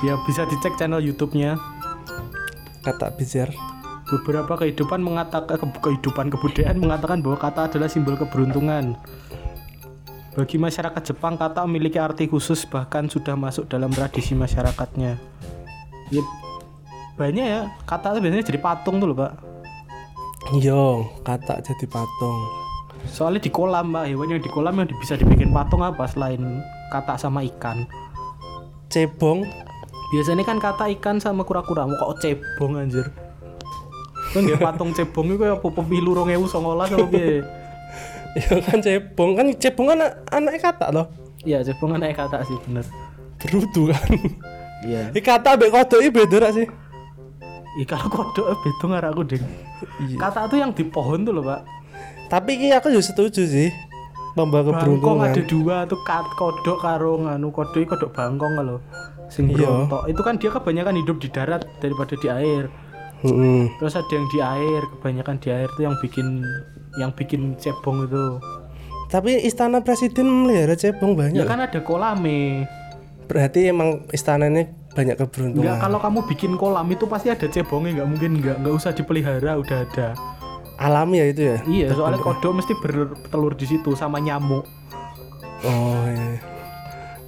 ya 0.00 0.16
bisa 0.24 0.44
dicek 0.46 0.76
channel 0.76 1.00
YouTube-nya 1.00 1.56
kata 2.80 3.12
bizar. 3.16 3.52
beberapa 4.10 4.58
kehidupan 4.58 4.98
mengatakan 5.00 5.54
ke- 5.54 5.82
kehidupan 5.86 6.34
kebudayaan 6.34 6.82
mengatakan 6.82 7.22
bahwa 7.22 7.38
kata 7.38 7.70
adalah 7.70 7.86
simbol 7.86 8.18
keberuntungan 8.18 8.98
bagi 10.34 10.58
masyarakat 10.58 11.14
Jepang 11.14 11.38
kata 11.38 11.62
memiliki 11.62 11.94
arti 12.02 12.26
khusus 12.26 12.66
bahkan 12.66 13.06
sudah 13.06 13.38
masuk 13.38 13.70
dalam 13.70 13.86
tradisi 13.90 14.34
masyarakatnya 14.34 15.14
ya, 16.10 16.22
banyak 17.14 17.46
ya 17.46 17.60
kata 17.86 18.14
itu 18.14 18.18
biasanya 18.18 18.44
jadi 18.50 18.58
patung 18.58 18.98
tuh 18.98 19.14
loh 19.14 19.16
pak 19.18 19.32
Yo, 20.58 21.06
kata 21.22 21.62
jadi 21.62 21.86
patung. 21.86 22.38
soalnya 23.06 23.40
di 23.40 23.48
kolam 23.54 23.94
mbak. 23.94 24.10
Hewan 24.10 24.34
yang 24.34 24.42
di 24.42 24.50
kolam 24.50 24.74
yang 24.76 24.90
bisa 24.98 25.14
dibikin 25.14 25.54
patung 25.54 25.80
apa 25.80 26.04
selain 26.10 26.42
kata 26.90 27.14
sama 27.16 27.40
ikan? 27.46 27.86
Cebong, 28.90 29.46
biasanya 30.10 30.42
kan 30.42 30.58
kata 30.58 30.90
ikan 30.98 31.22
sama 31.22 31.46
kura-kura. 31.46 31.86
Mau 31.86 31.94
kok 31.94 32.18
cebong 32.18 32.76
anjir? 32.76 33.06
Kan 34.34 34.42
nggih 34.42 34.58
patung 34.58 34.90
cebong 34.90 35.38
iku 35.38 35.54
apa 35.54 35.68
pemilu 35.70 36.18
2019 36.18 36.50
apa 36.50 37.06
piye? 37.08 37.46
ya 38.42 38.54
kan 38.58 38.78
cebong. 38.82 39.38
Kan 39.38 39.46
cebong 39.54 39.86
kan 39.94 39.98
anak 40.02 40.12
anaknya 40.34 40.60
kata 40.60 40.86
loh 40.90 41.06
Iya, 41.46 41.62
cebong 41.64 41.94
anak 41.96 42.18
kata 42.18 42.42
sih 42.44 42.58
bener. 42.66 42.84
berudu 43.40 43.88
kan? 43.94 44.10
Iya. 44.84 45.14
Iki 45.14 45.22
kata 45.24 45.56
ambek 45.56 45.72
kodok 45.72 46.04
beda 46.10 46.52
sih 46.52 46.68
Ih 47.78 47.86
kalau 47.86 48.10
kodok 48.10 48.58
beda 48.58 48.84
ngarakku 48.88 49.22
ding. 49.24 49.44
Iya. 50.02 50.16
Kata 50.18 50.50
tuh 50.50 50.58
yang 50.58 50.72
di 50.72 50.82
pohon 50.82 51.22
tuh 51.22 51.30
loh 51.30 51.44
pak. 51.44 51.62
tapi 52.26 52.54
iki 52.54 52.70
aku 52.70 52.90
juga 52.90 53.02
setuju 53.02 53.42
sih 53.42 53.70
Bangkong 54.38 54.70
keberuntungan 54.70 55.34
ada 55.34 55.42
dua 55.42 55.76
tuh 55.84 55.98
kat 56.00 56.22
kodok 56.34 56.78
karo 56.78 57.18
nganu 57.18 57.50
kodok 57.50 57.82
kodok 57.84 58.14
bangkong 58.14 58.54
kalau 58.54 58.78
sing 59.26 59.50
Iya. 59.50 59.58
brontok. 59.58 60.02
Itu 60.06 60.22
kan 60.22 60.34
dia 60.36 60.50
kebanyakan 60.50 60.94
hidup 60.96 61.18
di 61.18 61.26
darat 61.26 61.66
daripada 61.78 62.14
di 62.14 62.26
air. 62.26 62.70
Mm-mm. 63.20 63.68
Terus 63.76 63.94
ada 63.94 64.08
yang 64.08 64.26
di 64.26 64.38
air, 64.38 64.80
kebanyakan 64.96 65.36
di 65.36 65.48
air 65.50 65.68
tuh 65.74 65.82
yang 65.84 65.98
bikin 65.98 66.26
yang 66.96 67.10
bikin 67.12 67.54
cebong 67.56 68.06
itu. 68.06 68.38
tapi 69.08 69.42
istana 69.42 69.82
presiden 69.82 70.24
melihara 70.24 70.72
cebong 70.72 71.18
banyak 71.18 71.34
Ya 71.34 71.44
kan 71.44 71.58
ada 71.58 71.82
kolame. 71.82 72.62
berarti 73.26 73.66
emang 73.66 74.06
istananya 74.10 74.70
banyak 74.90 75.14
Enggak 75.14 75.30
keberuntungan 75.30 75.78
kalau 75.78 75.98
kamu 76.02 76.18
bikin 76.26 76.52
kolam 76.58 76.86
itu 76.90 77.04
pasti 77.06 77.30
ada 77.30 77.46
cebongnya 77.46 78.02
nggak 78.02 78.08
mungkin 78.10 78.30
nggak 78.42 78.56
nggak 78.58 78.74
usah 78.74 78.90
dipelihara 78.90 79.54
udah 79.58 79.78
ada. 79.86 80.08
alami 80.80 81.20
ya 81.20 81.26
itu 81.28 81.42
ya? 81.44 81.56
Iya 81.68 81.86
soalnya 81.92 82.24
kodok 82.24 82.56
mesti 82.56 82.72
bertelur 82.72 83.52
di 83.52 83.68
situ 83.68 83.92
sama 83.92 84.16
nyamuk. 84.16 84.64
oh 85.68 86.04
iya. 86.08 86.40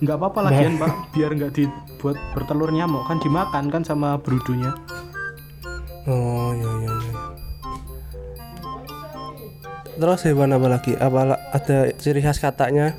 nggak 0.01 0.17
apa-apa 0.17 0.39
lagian 0.49 0.81
pak. 0.81 1.13
Biar 1.13 1.37
nggak 1.37 1.53
dibuat 1.61 2.17
bertelur 2.33 2.73
nyamuk. 2.73 3.05
Kan 3.05 3.21
dimakan 3.21 3.69
kan 3.69 3.85
sama 3.85 4.17
berudunya 4.17 4.73
oh 6.09 6.51
iya 6.57 6.71
iya 6.83 6.93
iya. 6.97 7.15
Terus 9.93 10.25
hewan 10.25 10.57
apa 10.57 10.67
lagi? 10.67 10.93
Apa 10.97 11.37
ada 11.53 11.79
ciri 12.01 12.25
khas 12.25 12.41
katanya? 12.41 12.97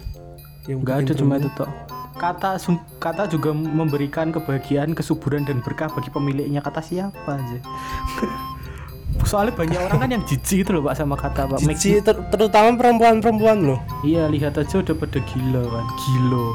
Yang 0.70 0.78
nggak 0.86 0.98
ada 1.04 1.14
cuma 1.18 1.36
itu 1.42 1.50
toh 1.58 1.93
kata 2.24 2.56
kata 3.04 3.24
juga 3.28 3.52
memberikan 3.52 4.32
kebahagiaan 4.32 4.96
kesuburan 4.96 5.44
dan 5.44 5.60
berkah 5.60 5.92
bagi 5.92 6.08
pemiliknya. 6.08 6.64
Kata 6.64 6.80
siapa 6.80 7.36
aja 7.36 7.60
soalnya 9.30 9.54
banyak 9.54 9.78
orang 9.78 10.00
kan 10.04 10.10
yang 10.10 10.24
jijik 10.26 10.66
itu 10.66 10.72
loh 10.74 10.84
pak 10.84 10.98
sama 10.98 11.16
kata 11.16 11.46
pak. 11.46 11.62
Cici, 11.62 12.02
ter- 12.02 12.28
terutama 12.34 12.76
perempuan-perempuan 12.76 13.58
loh. 13.62 13.80
Iya 14.02 14.26
lihat 14.28 14.58
aja 14.58 14.82
udah 14.82 14.96
pada 14.98 15.22
gila 15.22 15.64
kan 15.70 15.86
gilo 16.02 16.46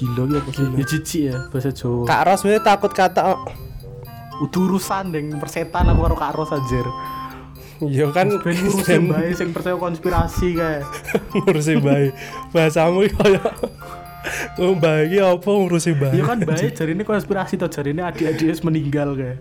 gilo 0.00 0.22
ya 0.32 0.40
apa 0.40 0.50
sih 0.56 0.64
ya 0.64 0.84
jijik 0.88 1.22
ya 1.28 1.36
bahasa 1.52 1.70
Jawa. 1.76 2.08
Kak 2.08 2.22
Ros 2.24 2.42
takut 2.64 2.92
kata 2.96 3.20
oh, 3.36 3.40
udah 4.40 4.60
urusan 4.64 5.12
deng 5.12 5.36
persetan 5.36 5.92
aku 5.92 6.00
karo 6.08 6.16
Kak 6.16 6.32
Ros 6.40 6.50
aja 6.56 6.80
iya 7.84 8.08
kan 8.12 8.28
ben 8.44 8.56
ngurusin 8.60 9.08
bae 9.08 9.32
sing 9.32 9.52
percaya 9.56 9.76
konspirasi 9.76 10.56
kayak 10.56 10.84
ngurusin 11.36 11.80
bayi 11.84 12.12
bahasamu 12.52 13.08
kayak 13.08 13.44
Oh, 14.60 14.76
bayi 14.76 15.16
apa 15.16 15.48
ngurusin 15.48 15.96
bayi? 15.96 16.20
Iya 16.20 16.24
kan 16.28 16.38
baik 16.44 16.76
jari 16.76 16.92
ini 16.92 17.04
konspirasi 17.08 17.56
tuh 17.56 17.72
jari 17.72 17.96
ini 17.96 18.04
adik-adik 18.04 18.60
meninggal 18.60 19.16
kayak. 19.16 19.38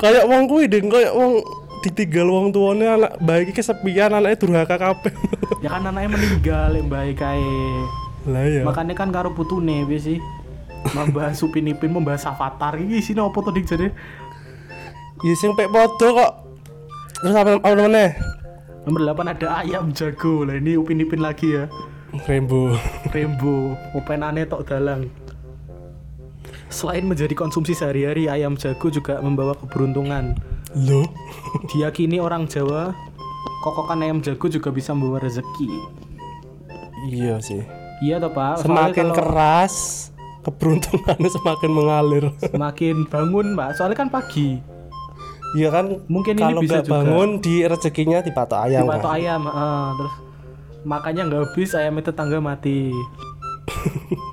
kayak 0.00 0.24
wong 0.24 0.48
kuwi 0.48 0.72
ding 0.72 0.88
kayak 0.88 1.12
wong 1.12 1.44
ditinggal 1.84 2.26
wong 2.32 2.46
tuane 2.54 2.88
anak 2.88 3.20
bayi 3.20 3.44
iki 3.44 3.60
kesepian 3.60 4.16
anaknya 4.16 4.40
durhaka 4.40 4.76
kabeh. 4.80 5.12
Ya 5.60 5.68
kan 5.76 5.84
anaknya 5.84 6.16
meninggal 6.16 6.70
yang 6.72 6.88
baik 6.88 7.20
kayak. 7.20 7.84
lah 8.22 8.46
ya 8.46 8.62
Makanya 8.62 8.94
kan 8.94 9.10
karo 9.10 9.34
putune 9.34 9.84
wis 9.84 10.08
sih. 10.08 10.18
Membahas 10.96 11.38
Upin 11.44 11.70
Ipin 11.70 11.94
membahas 11.94 12.26
Avatar 12.26 12.74
ini 12.74 12.98
sini 12.98 13.22
apa 13.22 13.38
tuh 13.38 13.54
dik 13.54 13.66
jadi 13.70 13.86
ya 15.22 15.34
sing 15.38 15.54
pek 15.54 15.70
podo 15.70 16.08
kok. 16.16 16.32
Terus 17.22 17.34
apa 17.38 17.70
namanya? 17.70 18.18
Nomor 18.82 19.14
8 19.14 19.30
ada 19.38 19.62
ayam 19.62 19.94
jago. 19.94 20.42
Lah 20.42 20.58
ini 20.58 20.74
Upin 20.74 20.98
Ipin 20.98 21.22
lagi 21.22 21.54
ya. 21.54 21.70
Rainbow 22.12 22.76
Rembo, 23.08 23.56
openane 23.92 24.44
tok 24.44 24.64
dalang. 24.64 25.08
Selain 26.68 27.04
menjadi 27.04 27.32
konsumsi 27.32 27.72
sehari-hari, 27.72 28.26
ayam 28.26 28.52
jago 28.54 28.88
juga 28.88 29.16
membawa 29.18 29.52
keberuntungan. 29.54 30.36
lo 30.74 31.04
Diyakini 31.68 32.16
orang 32.16 32.44
Jawa, 32.46 32.96
kokokan 33.62 34.00
ayam 34.00 34.20
jago 34.20 34.46
juga 34.46 34.68
bisa 34.68 34.92
membawa 34.92 35.20
rezeki. 35.20 35.68
iya 37.04 37.36
sih 37.38 37.60
Iya 38.00 38.18
toh 38.18 38.30
Pak. 38.30 38.62
Semakin 38.62 39.06
kalau- 39.06 39.16
keras 39.16 39.74
keberuntungannya 40.42 41.30
semakin 41.30 41.70
mengalir 41.70 42.24
semakin 42.42 43.06
bangun 43.06 43.54
mbak 43.54 43.72
soalnya 43.72 43.94
kan 43.96 44.10
pagi 44.10 44.58
Iya 45.52 45.70
kan 45.70 46.02
Mungkin 46.06 46.34
ini 46.34 46.54
bisa 46.58 46.80
juga. 46.80 46.98
bangun 46.98 47.38
di 47.38 47.62
rezekinya 47.62 48.18
dipatok 48.18 48.58
ayam 48.60 48.82
dipatok 48.82 49.06
kan? 49.06 49.18
ayam 49.18 49.42
eh, 49.44 49.88
terus 49.94 50.14
makanya 50.82 51.26
nggak 51.26 51.42
habis 51.50 51.74
ayam 51.78 51.98
tetangga 52.02 52.38
mati. 52.42 52.90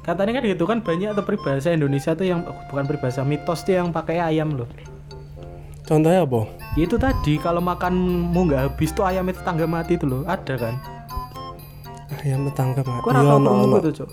Katanya 0.05 0.31
kan 0.37 0.43
gitu 0.45 0.63
kan 0.65 0.79
banyak 0.81 1.13
tuh 1.13 1.25
peribahasa 1.25 1.73
Indonesia 1.73 2.13
tuh 2.17 2.25
yang 2.25 2.45
bukan 2.69 2.85
peribahasa 2.85 3.21
mitos 3.25 3.61
tuh 3.65 3.77
yang 3.77 3.93
pakai 3.93 4.21
ayam 4.21 4.57
loh. 4.57 4.69
Contohnya 5.85 6.21
apa? 6.25 6.45
Ya 6.77 6.85
itu 6.85 7.01
tadi 7.01 7.41
kalau 7.41 7.61
makanmu 7.65 8.37
nggak 8.37 8.61
habis 8.69 8.93
tuh 8.93 9.05
ayam 9.05 9.25
tetangga 9.29 9.65
mati 9.65 9.97
itu 9.97 10.05
loh 10.05 10.21
ada 10.29 10.53
kan? 10.57 10.75
Ayam 12.21 12.45
tetangga 12.45 12.81
mati. 12.85 13.01
Aku 13.01 13.09
tahu 13.09 13.37
no, 13.41 13.53
no. 13.65 13.77
gitu 13.81 14.05
cok? 14.05 14.09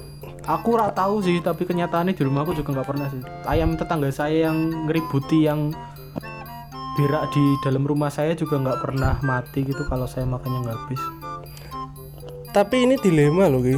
Aku 0.46 0.78
rak 0.78 0.94
tahu 0.94 1.26
sih 1.26 1.42
tapi 1.42 1.66
kenyataannya 1.66 2.14
di 2.14 2.22
rumahku 2.22 2.54
juga 2.54 2.80
nggak 2.80 2.88
pernah 2.88 3.06
sih. 3.12 3.20
Ayam 3.44 3.74
tetangga 3.74 4.08
saya 4.14 4.48
yang 4.48 4.86
ngeributi 4.88 5.44
yang 5.44 5.74
berak 6.96 7.28
di 7.28 7.44
dalam 7.60 7.84
rumah 7.84 8.08
saya 8.08 8.32
juga 8.32 8.56
nggak 8.56 8.80
pernah 8.80 9.20
mati 9.20 9.68
gitu 9.68 9.84
kalau 9.84 10.08
saya 10.08 10.24
makannya 10.24 10.64
nggak 10.64 10.78
habis 10.80 11.02
tapi 12.56 12.88
ini 12.88 12.96
dilema 12.96 13.52
loh 13.52 13.60
ki? 13.60 13.76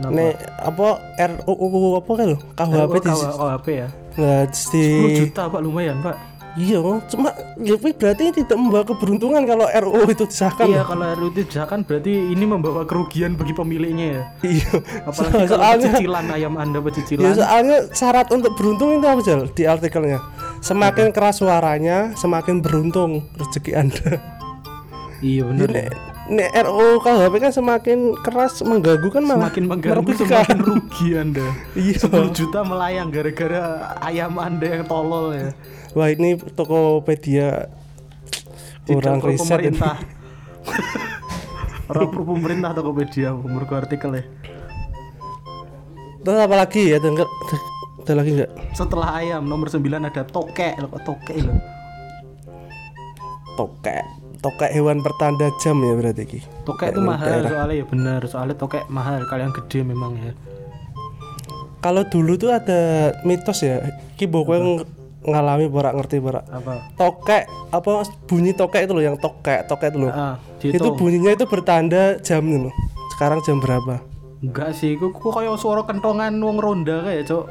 Nek 0.00 0.34
apa 0.64 0.98
RUU 1.20 2.00
apa 2.00 2.10
kan 2.16 2.26
lo 2.32 2.38
KUHP 2.56 2.94
di 2.98 3.10
KWP 3.12 3.66
ya? 3.68 3.88
Nah, 4.14 4.42
di 4.48 4.84
10 5.12 5.20
juta 5.28 5.42
pak 5.52 5.60
lumayan 5.60 6.00
pak. 6.00 6.16
Iya 6.54 6.78
cuma 7.10 7.34
ya, 7.58 7.74
tapi 7.74 7.90
berarti 7.98 8.30
tidak 8.30 8.54
membawa 8.54 8.86
keberuntungan 8.86 9.42
kalau 9.42 9.66
RUU 9.66 10.06
itu 10.06 10.22
disahkan 10.22 10.70
iya 10.70 10.86
kalau 10.86 11.02
RUU 11.18 11.34
itu 11.34 11.42
disahkan 11.50 11.82
berarti 11.82 12.14
ini 12.30 12.46
membawa 12.46 12.86
kerugian 12.86 13.34
bagi 13.34 13.52
pemiliknya 13.58 14.06
ya? 14.06 14.22
Iya. 14.46 14.70
Apalagi 15.02 15.34
So- 15.34 15.46
kalau 15.50 15.58
soalnya 15.58 15.90
cicilan 15.98 16.26
ayam 16.30 16.54
anda 16.54 16.78
pecicilan. 16.78 17.34
Soalnya 17.34 17.78
syarat 17.90 18.30
untuk 18.30 18.54
beruntung 18.54 19.02
itu 19.02 19.06
apa 19.06 19.20
Jal? 19.26 19.40
Di 19.50 19.66
artikelnya. 19.66 20.22
Semakin 20.62 21.10
keras 21.10 21.42
suaranya 21.42 22.14
semakin 22.14 22.62
beruntung 22.62 23.26
rezeki 23.36 23.72
anda. 23.74 24.22
Iya 25.18 25.50
benar 25.50 26.13
nek 26.24 26.50
RUU 26.56 27.04
KUHP 27.04 27.34
kan 27.36 27.52
semakin 27.52 27.98
keras 28.16 28.64
mengganggu 28.64 29.12
kan 29.12 29.20
malah 29.20 29.52
semakin 29.52 29.64
mengganggu 29.68 30.00
merugikan. 30.00 30.40
semakin 30.40 30.58
rugi 30.58 31.08
anda 31.14 31.46
Iya. 31.76 32.00
10 32.00 32.32
juta 32.32 32.60
melayang 32.64 33.08
gara-gara 33.12 33.62
ayam 34.00 34.40
anda 34.40 34.64
yang 34.64 34.84
tolol 34.84 35.36
ya 35.36 35.52
Wah 35.92 36.08
ini 36.08 36.40
Tokopedia 36.40 37.68
kurang 38.84 39.20
riset 39.20 39.60
pemerintah 39.60 39.96
orang 41.92 42.08
pro 42.08 42.22
pemerintah 42.24 42.70
Tokopedia 42.72 43.28
umur 43.32 43.68
artikel 43.70 44.16
ya 44.16 44.24
Terus 46.24 46.40
apa 46.40 46.56
lagi 46.56 46.88
ya? 46.88 46.96
Enggak? 46.98 47.28
Ada 48.00 48.12
lagi 48.16 48.30
enggak? 48.32 48.50
setelah 48.72 49.20
ayam 49.20 49.44
nomor 49.44 49.68
9 49.68 49.76
ada 49.84 50.24
tokek 50.24 50.80
loh 50.80 50.88
tokek 51.04 51.36
loh 51.44 51.60
Tokek. 53.54 54.23
Tokek 54.44 54.76
hewan 54.76 55.00
pertanda 55.00 55.48
jam 55.56 55.80
ya 55.80 55.96
berarti 55.96 56.22
ki. 56.28 56.40
tokek 56.68 56.92
itu 56.92 57.00
mahal 57.00 57.40
soalnya 57.48 57.80
ya 57.80 57.84
benar 57.88 58.20
soalnya 58.28 58.56
tokek 58.60 58.84
mahal 58.92 59.24
kalian 59.24 59.56
gede 59.56 59.80
memang 59.80 60.20
ya 60.20 60.32
Kalau 61.80 62.04
dulu 62.04 62.36
tuh 62.36 62.52
ada 62.52 63.12
mitos 63.24 63.60
ya. 63.60 63.80
Ki 64.16 64.24
yang 64.24 64.84
ngalami 65.24 65.68
borak 65.68 65.96
ngerti 65.96 66.20
borak. 66.20 66.44
apa 66.48 66.92
Tokek 66.96 67.44
apa 67.72 68.04
bunyi 68.28 68.52
tokek 68.52 68.84
itu 68.84 68.92
loh 68.92 69.04
yang 69.04 69.16
tokek 69.16 69.64
tokek 69.64 69.92
itu 69.92 69.98
loh. 70.04 70.12
ah 70.12 70.36
itu 70.60 70.88
bunyinya 70.92 71.32
itu 71.32 71.44
bertanda 71.48 72.20
jam 72.20 72.44
loh. 72.44 72.72
Sekarang 73.16 73.40
jam 73.44 73.60
berapa? 73.60 74.00
enggak 74.44 74.76
sih 74.76 75.00
kok 75.00 75.16
kayak 75.16 75.56
suara 75.56 75.88
kentongan 75.88 76.36
wong 76.36 76.60
ronda 76.60 77.00
kayak 77.00 77.24
cok 77.24 77.48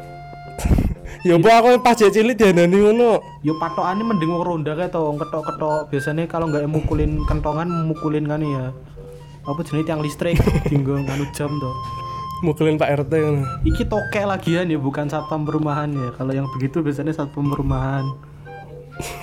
Ya 1.28 1.36
apa 1.36 1.50
aku 1.60 1.70
pas 1.84 1.96
jek 2.00 2.16
cilik 2.16 2.36
diandani 2.36 2.80
ngono. 2.80 3.20
yo 3.44 3.60
patokane 3.60 4.04
mending 4.04 4.32
wong 4.32 4.44
ronda 4.44 4.72
tau 4.88 5.12
wong 5.12 5.20
ketok-ketok 5.20 5.92
biasanya 5.92 6.24
kalau 6.32 6.48
nggak 6.48 6.64
mukulin 6.68 7.20
kentongan 7.28 7.68
mukulin 7.88 8.24
kan 8.24 8.40
ya 8.40 8.72
apa 9.44 9.60
jenis 9.68 9.84
yang 9.84 10.00
listrik 10.00 10.40
tinggal 10.72 11.04
nganu 11.04 11.28
jam 11.36 11.52
tuh 11.60 11.76
Mukulin 12.44 12.76
Pak 12.76 13.08
RT 13.08 13.12
ngono. 13.24 13.48
Iki 13.64 13.88
tokek 13.88 14.28
lagian 14.28 14.68
ya 14.68 14.76
bukan 14.76 15.08
satpam 15.08 15.48
perumahan 15.48 15.88
ya. 15.96 16.12
Kalau 16.12 16.36
yang 16.36 16.44
begitu 16.52 16.84
biasanya 16.84 17.16
satpam 17.16 17.48
perumahan. 17.48 18.04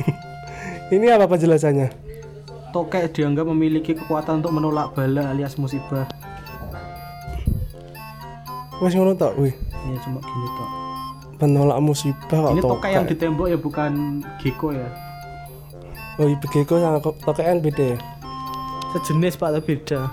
Ini 0.97 1.21
apa 1.21 1.29
penjelasannya? 1.29 1.93
Tokek 2.73 3.13
dianggap 3.13 3.45
memiliki 3.45 3.93
kekuatan 3.93 4.41
untuk 4.41 4.57
menolak 4.57 4.97
bala 4.97 5.37
alias 5.37 5.61
musibah. 5.61 6.09
Wes 8.81 8.97
ngono 8.97 9.13
tok, 9.13 9.37
wih. 9.37 9.53
Ya 9.53 9.97
cuma 10.01 10.25
gini 10.25 10.49
tok. 10.57 10.80
Penolak 11.41 11.81
musibah 11.81 12.21
kok 12.39 12.53
Ini 12.53 12.61
tokek 12.63 12.91
yang 12.93 13.05
di 13.05 13.17
tembok 13.17 13.47
ya 13.49 13.57
bukan 13.57 13.93
gecko 14.37 14.71
ya. 14.71 14.89
Oh, 16.15 16.29
ibu 16.29 16.45
gecko 16.47 16.77
sama 16.77 17.01
ko- 17.01 17.17
tokean 17.19 17.59
beda 17.59 17.97
ya. 17.97 17.99
sejenis 18.91 19.35
pak 19.35 19.55
tapi 19.55 19.79
beda 19.79 20.11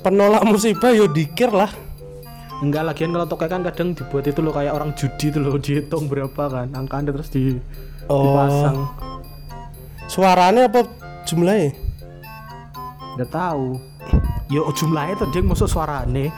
Penolak 0.00 0.42
musibah 0.42 0.88
yo 0.88 1.04
dikir 1.06 1.50
lah. 1.50 1.68
enggak 2.58 2.82
lagian 2.84 3.10
kalau 3.10 3.22
tokek 3.24 3.48
kan 3.48 3.62
kadang 3.62 3.88
dibuat 3.92 4.24
itu 4.24 4.38
loh 4.38 4.50
kayak 4.50 4.72
orang 4.72 4.90
judi 4.92 5.28
itu 5.28 5.38
loh 5.38 5.54
dihitung 5.56 6.06
berapa 6.06 6.42
kan 6.44 6.66
angkanya 6.72 7.12
terus 7.12 7.28
di 7.28 7.54
Oh. 8.08 8.24
dipasang 8.24 8.78
Suaranya 10.06 10.64
apa 10.64 10.82
jumlahnya? 11.22 11.70
nggak 13.14 13.28
tahu 13.28 13.78
yo 14.48 14.66
jumlahnya 14.72 15.14
tuh 15.16 15.28
dia 15.28 15.38
masuk 15.40 15.66
suarane 15.66 16.30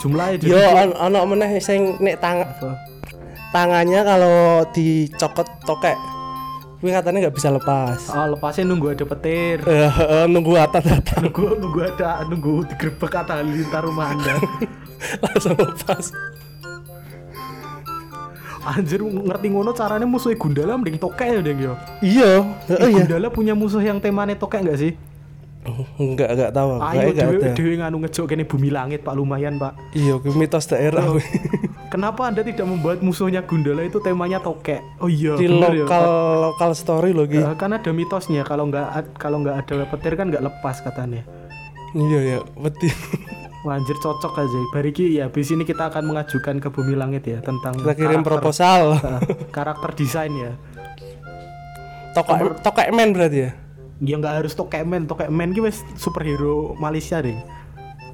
jumlahnya 0.00 0.36
Yo 0.42 0.56
jadi 0.56 0.88
an- 0.88 0.98
ana 0.98 1.20
meneh 1.22 1.50
sing 1.58 1.96
nek 1.98 2.16
tang 2.18 2.40
apa? 2.40 2.76
tangannya 3.50 4.00
kalau 4.00 4.38
dicokot 4.68 5.44
tokek 5.62 5.96
kuwi 6.76 6.90
katanya 6.90 7.18
nggak 7.22 7.36
bisa 7.36 7.50
lepas. 7.50 8.08
oh 8.08 8.26
lepasnya 8.30 8.64
nunggu 8.64 8.90
ada 8.90 9.04
petir 9.04 9.60
Eh, 9.62 9.84
eh, 9.84 10.24
nunggu 10.24 10.56
atas 10.56 10.80
datang 10.80 11.26
nunggu 11.26 11.58
nunggu 11.58 11.80
ada 11.84 12.24
nunggu 12.24 12.64
digerebek 12.66 13.10
kata 13.10 13.42
lintar 13.42 13.82
rumah 13.82 14.10
anda 14.10 14.40
langsung 15.22 15.52
lepas. 15.54 16.08
anjir 18.62 19.00
ngerti 19.00 19.46
ngono 19.48 19.72
caranya 19.72 20.04
musuhnya 20.04 20.36
Gundala 20.36 20.76
mending 20.76 20.96
tokek 20.96 21.26
ya 21.26 21.40
deng 21.40 21.58
yo 21.58 21.74
Iya, 22.00 22.30
Eh, 22.66 22.76
oh 22.76 22.88
iya. 22.88 23.02
Gundala 23.02 23.28
punya 23.28 23.52
musuh 23.52 23.80
yang 23.80 23.96
temanya 23.98 24.32
tokek 24.34 24.60
nggak 24.62 24.78
sih 24.78 24.92
Enggak 25.96 26.28
enggak 26.30 26.50
tahu. 26.50 26.68
ayo 26.72 26.80
Kayaknya 26.80 27.04
enggak 27.04 27.26
dewe, 27.26 27.36
ada. 27.38 27.52
dewe 27.54 27.72
nganu 27.76 27.96
ngejok 28.00 28.24
kene 28.26 28.44
bumi 28.44 28.68
langit 28.68 29.00
pak 29.00 29.12
lumayan 29.12 29.54
pak 29.54 29.76
Iya, 29.92 30.16
kuwi 30.16 30.32
mitos 30.34 30.64
daerah. 30.66 31.04
kuwi. 31.06 31.20
kenapa 31.88 32.22
anda 32.24 32.40
tidak 32.40 32.64
membuat 32.64 32.98
musuhnya 33.00 33.42
Gundala 33.42 33.82
itu 33.82 33.98
temanya 33.98 34.38
tokek 34.38 34.80
oh 34.98 35.06
iya 35.06 35.34
Di 35.34 35.44
ya, 35.44 35.52
lokal 35.52 36.00
Pak. 36.00 36.38
lokal 36.46 36.70
story 36.72 37.10
loh 37.10 37.24
Ki. 37.24 37.38
Eh, 37.38 37.54
kan 37.54 37.70
ada 37.70 37.90
mitosnya 37.90 38.40
kalau 38.40 38.66
nggak 38.66 38.86
kalau 39.14 39.38
nggak 39.38 39.56
ada 39.60 39.84
petir 39.86 40.14
kan 40.14 40.28
nggak 40.28 40.40
lepas 40.42 40.80
katanya 40.80 41.26
Iya 41.90 42.18
ya. 42.22 42.38
Wah, 43.60 43.76
anjir 43.76 43.92
cocok 43.94 44.32
aja 44.38 44.58
bariki 44.70 45.12
ya 45.12 45.26
habis 45.26 45.50
ini 45.50 45.62
kita 45.62 45.86
akan 45.86 46.06
mengajukan 46.06 46.56
ke 46.56 46.68
bumi 46.68 46.94
langit 46.94 47.26
ya 47.26 47.38
tentang 47.40 47.76
Kita 47.76 47.92
kirim 47.92 48.22
karakter- 48.22 48.28
proposal. 48.32 48.82
eh, 48.96 49.20
karakter 49.50 49.90
desain 49.92 50.32
ya 50.32 50.56
Tokek 52.10 52.38
tokek 52.60 52.88
men 52.90 53.12
berarti 53.12 53.38
ya. 53.40 53.50
Ya 54.00 54.16
nggak 54.16 54.44
harus 54.44 54.52
Tokekman 55.04 55.52
ki 55.52 55.60
wis 55.60 55.84
superhero 55.94 56.74
Malaysia 56.76 57.20
deh. 57.20 57.36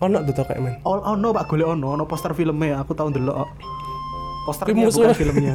Ono 0.04 0.20
tuh 0.28 0.34
tokek 0.36 0.60
men. 0.60 0.76
oh, 1.00 1.16
no 1.16 1.32
pak. 1.32 1.48
Golek 1.48 1.66
ono. 1.66 1.96
Ono 1.96 2.04
poster 2.04 2.36
filmnya. 2.36 2.84
Aku 2.84 2.92
tahu 2.92 3.08
dulu 3.08 3.32
posternya 4.44 4.76
Kuwi 4.76 4.84
musuh- 4.84 5.08
bukan 5.08 5.16
filmnya. 5.16 5.54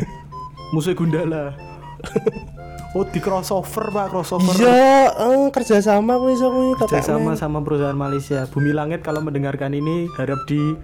Musuh 0.74 0.94
Gundala. 0.96 1.54
Oh 2.91 3.08
di 3.08 3.24
crossover 3.24 3.88
pak. 3.88 4.12
Crossover. 4.12 4.52
Iya, 4.52 5.15
eh, 5.15 5.48
kerjasama 5.48 6.20
tokek 6.76 7.00
sama 7.00 7.32
men. 7.32 7.39
sama 7.39 7.63
perusahaan 7.63 7.96
Malaysia. 7.96 8.44
Bumi 8.52 8.76
Langit 8.76 9.00
kalau 9.00 9.24
mendengarkan 9.24 9.72
ini 9.72 10.12
harap 10.20 10.44
di 10.44 10.76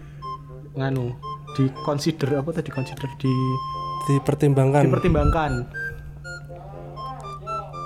nganu 0.79 1.11
di 1.59 1.67
consider 1.83 2.39
apa 2.39 2.55
tadi 2.55 2.71
consider 2.71 3.11
di 3.19 3.33
Dipertimbangkan. 4.07 4.87
dipertimbangkan 4.87 5.51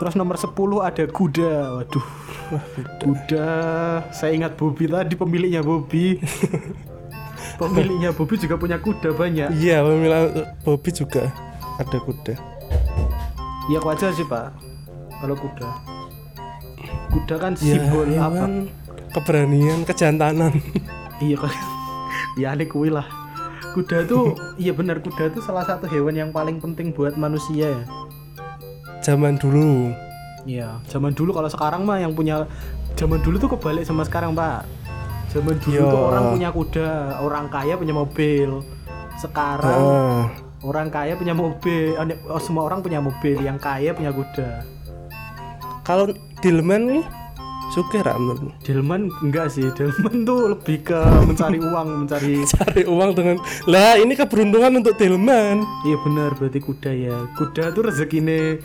terus 0.01 0.17
nomor 0.17 0.33
10 0.33 0.49
ada 0.81 1.03
kuda 1.05 1.51
waduh. 1.77 2.05
Kuda 2.97 3.45
saya 4.09 4.33
ingat 4.33 4.57
Bobby 4.57 4.89
tadi 4.89 5.13
pemiliknya 5.13 5.61
Bobby. 5.61 6.17
Pemiliknya 7.61 8.09
Bobby 8.09 8.41
juga 8.41 8.57
punya 8.57 8.81
kuda 8.81 9.13
banyak. 9.13 9.53
Iya, 9.53 9.85
pemilihan 9.85 10.25
Bobby 10.65 10.89
juga 10.89 11.29
ada 11.77 11.97
kuda. 12.01 12.33
ya 13.69 13.77
wajar 13.85 14.09
sih 14.11 14.25
pak. 14.25 14.57
Kalau 15.21 15.37
kuda 15.37 15.69
kuda 17.13 17.35
kan 17.37 17.53
Ya, 17.61 17.77
simbol 17.77 18.09
iya 18.09 18.25
apa? 18.25 18.35
kan, 18.41 18.51
keberanian, 19.13 19.85
kejantanan. 19.85 20.49
iya 21.21 21.37
kan. 21.37 21.53
Ya 22.41 22.57
aneh 22.57 22.65
kuwi 22.65 22.89
lah. 22.89 23.05
Kuda 23.77 24.09
tuh 24.09 24.33
iya 24.57 24.73
benar 24.73 24.97
kuda 24.97 25.29
tuh 25.29 25.45
salah 25.45 25.61
satu 25.61 25.85
hewan 25.85 26.17
yang 26.17 26.33
paling 26.33 26.57
penting 26.57 26.89
buat 26.89 27.13
manusia 27.15 27.69
ya 27.69 27.81
Zaman 29.01 29.35
dulu. 29.35 29.89
iya 30.41 30.81
zaman 30.85 31.11
dulu 31.11 31.31
kalau 31.31 31.45
sekarang 31.47 31.81
mah 31.83 31.97
yang 31.97 32.11
punya 32.11 32.49
zaman 32.95 33.17
dulu 33.19 33.37
tuh 33.37 33.49
kebalik 33.51 33.81
sama 33.81 34.01
sekarang 34.01 34.33
pak 34.33 34.65
zaman 35.29 35.53
dulu 35.59 35.73
Iya. 35.75 35.85
tuh 35.85 36.01
orang 36.03 36.23
punya 36.31 36.49
kuda 36.49 36.89
orang 37.19 37.45
kaya 37.47 37.73
punya 37.75 37.93
mobil 37.93 38.49
sekarang 39.15 39.81
Ah, 39.81 40.25
orang 40.61 40.89
kaya 40.89 41.13
punya 41.13 41.31
mobil 41.31 41.93
oh, 41.93 42.03
ne- 42.03 42.17
oh, 42.25 42.37
semua 42.37 42.65
orang 42.65 42.81
punya 42.81 42.97
mobil 42.97 43.37
yang 43.37 43.57
kaya 43.57 43.93
punya 43.93 44.09
kuda 44.09 44.65
kalau 45.81 46.09
Dilman 46.39 46.89
nih 46.91 47.05
suka 47.69 48.03
ra 48.03 48.13
menurutmu? 48.13 48.51
Delman 48.59 49.07
enggak 49.21 49.47
sih 49.47 49.69
Delman 49.71 50.25
tuh 50.25 50.51
lebih 50.51 50.83
ke 50.83 50.99
mencari 51.23 51.55
uang 51.55 51.87
mencari 52.03 52.43
Cari 52.51 52.83
uang 52.83 53.09
dengan 53.13 53.37
lah 53.63 53.95
ini 53.95 54.11
keberuntungan 54.11 54.75
untuk 54.75 54.97
Dilman. 54.97 55.63
Iya 55.81 55.95
benar 56.01 56.33
berarti 56.33 56.59
kuda 56.59 56.91
ya. 56.91 57.15
Kuda 57.31 57.71
tuh 57.71 57.87
rezekine 57.87 58.59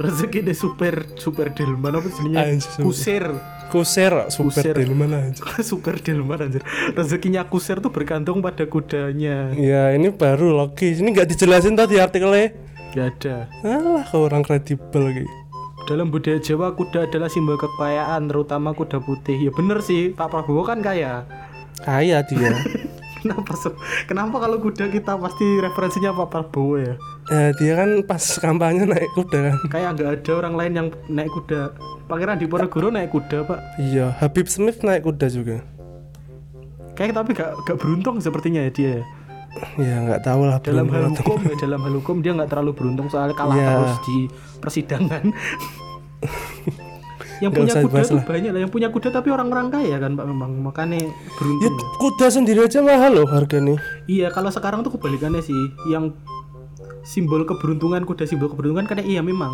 rezekine 0.00 0.52
super 0.52 1.06
super 1.16 1.50
delman 1.52 1.96
apa 1.96 2.08
super. 2.12 2.84
Kusir. 2.84 3.24
Kusir 3.72 4.12
super 4.30 4.62
Kusir. 4.62 4.74
Dilman 4.76 5.12
aja. 5.12 5.42
super 5.70 5.98
delman 5.98 6.38
anjir. 6.46 6.62
Rezekinya 6.94 7.48
kusir 7.48 7.80
tuh 7.80 7.90
bergantung 7.90 8.44
pada 8.44 8.68
kudanya. 8.68 9.50
Ya 9.56 9.90
ini 9.96 10.12
baru 10.12 10.54
logis. 10.54 11.00
Ini 11.00 11.10
nggak 11.10 11.34
dijelasin 11.34 11.74
tadi 11.74 11.98
artikelnya. 11.98 12.54
Gak 12.94 13.06
ada. 13.18 13.36
Alah 13.66 14.06
orang 14.14 14.46
kredibel 14.46 15.10
gitu. 15.10 15.30
Dalam 15.84 16.08
budaya 16.08 16.40
Jawa 16.40 16.72
kuda 16.72 17.10
adalah 17.10 17.28
simbol 17.28 17.60
kekayaan 17.60 18.30
terutama 18.30 18.72
kuda 18.72 19.04
putih. 19.04 19.36
Ya 19.36 19.50
bener 19.52 19.84
sih, 19.84 20.16
Pak 20.16 20.32
Prabowo 20.32 20.64
kan 20.64 20.80
kaya. 20.80 21.28
Kaya 21.84 22.24
dia. 22.24 22.54
Kenapa 23.24 23.56
kenapa 24.04 24.36
kalau 24.36 24.60
kuda 24.60 24.92
kita 24.92 25.16
pasti 25.16 25.46
referensinya 25.56 26.12
Pak 26.12 26.28
Prabowo 26.28 26.76
ya? 26.76 26.94
ya 27.32 27.56
dia 27.56 27.72
kan 27.72 28.04
pas 28.04 28.20
kampanye 28.36 28.84
naik 28.84 29.08
kuda 29.16 29.38
kan. 29.40 29.56
Kayak 29.72 29.90
nggak 29.96 30.10
ada 30.20 30.32
orang 30.36 30.54
lain 30.60 30.72
yang 30.76 30.88
naik 31.08 31.32
kuda. 31.32 31.72
Pangeran 32.04 32.36
Diponegoro 32.36 32.92
naik 32.92 33.16
kuda, 33.16 33.48
Pak. 33.48 33.80
Iya, 33.80 34.12
Habib 34.20 34.44
Smith 34.44 34.84
naik 34.84 35.08
kuda 35.08 35.32
juga. 35.32 35.64
Kayak 36.92 37.16
tapi 37.16 37.32
gak, 37.32 37.56
gak 37.64 37.80
beruntung 37.80 38.20
sepertinya 38.20 38.60
ya 38.60 38.70
dia. 38.70 38.96
Ya 39.80 40.02
nggak 40.02 40.20
tahu 40.26 40.50
lah 40.50 40.58
Dalam 40.60 40.90
hal 40.90 41.14
hukum 41.14 41.38
ya, 41.46 41.54
dalam 41.62 41.80
hal 41.80 41.94
hukum 41.96 42.16
dia 42.20 42.34
nggak 42.34 42.50
terlalu 42.50 42.74
beruntung 42.76 43.06
soalnya 43.08 43.38
kalah 43.38 43.56
Iya. 43.56 43.70
terus 43.72 43.96
di 44.04 44.18
persidangan. 44.60 45.24
yang 47.44 47.52
Nggak 47.52 47.60
punya 47.60 47.74
kuda 47.84 48.00
tuh 48.02 48.20
banyak 48.24 48.50
lah, 48.50 48.60
yang 48.64 48.72
punya 48.72 48.88
kuda 48.88 49.08
tapi 49.10 49.28
orang-orang 49.28 49.68
kaya 49.68 49.96
kan 49.98 50.16
Pak 50.16 50.24
memang 50.24 50.50
makanya 50.58 51.04
Ya 51.04 51.10
beruntung. 51.36 51.76
kuda 51.98 52.26
sendiri 52.26 52.64
aja 52.64 52.80
mahal 52.80 53.12
loh 53.14 53.28
harganya. 53.28 53.76
Iya 54.06 54.32
kalau 54.32 54.48
sekarang 54.48 54.80
tuh 54.80 54.96
kebalikannya 54.96 55.40
sih, 55.40 55.56
yang 55.86 56.16
simbol 57.02 57.44
keberuntungan 57.44 58.02
kuda 58.02 58.24
simbol 58.24 58.48
keberuntungan 58.48 58.88
karena 58.88 59.04
iya 59.04 59.20
memang 59.20 59.52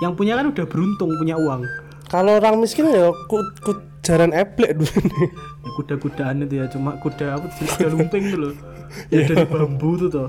yang 0.00 0.16
punya 0.16 0.34
kan 0.34 0.48
udah 0.48 0.64
beruntung 0.64 1.12
punya 1.12 1.36
uang. 1.36 1.68
Kalau 2.08 2.40
orang 2.40 2.56
miskin 2.56 2.88
ya 2.88 3.12
ku, 3.28 3.36
ku 3.60 3.76
jaran 4.00 4.32
eplek 4.32 4.72
dulu 4.72 4.88
nih. 5.04 5.28
Ya 5.60 5.70
kuda-kudaan 5.76 6.40
itu 6.40 6.54
ya 6.56 6.66
cuma 6.66 6.96
kuda 6.96 7.36
apa 7.36 7.46
sih 7.52 7.68
kuda 7.68 7.86
lumping 7.92 8.24
tuh 8.32 8.40
loh. 8.40 8.54
Iya. 9.12 9.28
Ya 9.28 9.36
dari 9.36 9.44
bambu 9.44 10.00
tuh 10.00 10.08
toh. 10.08 10.28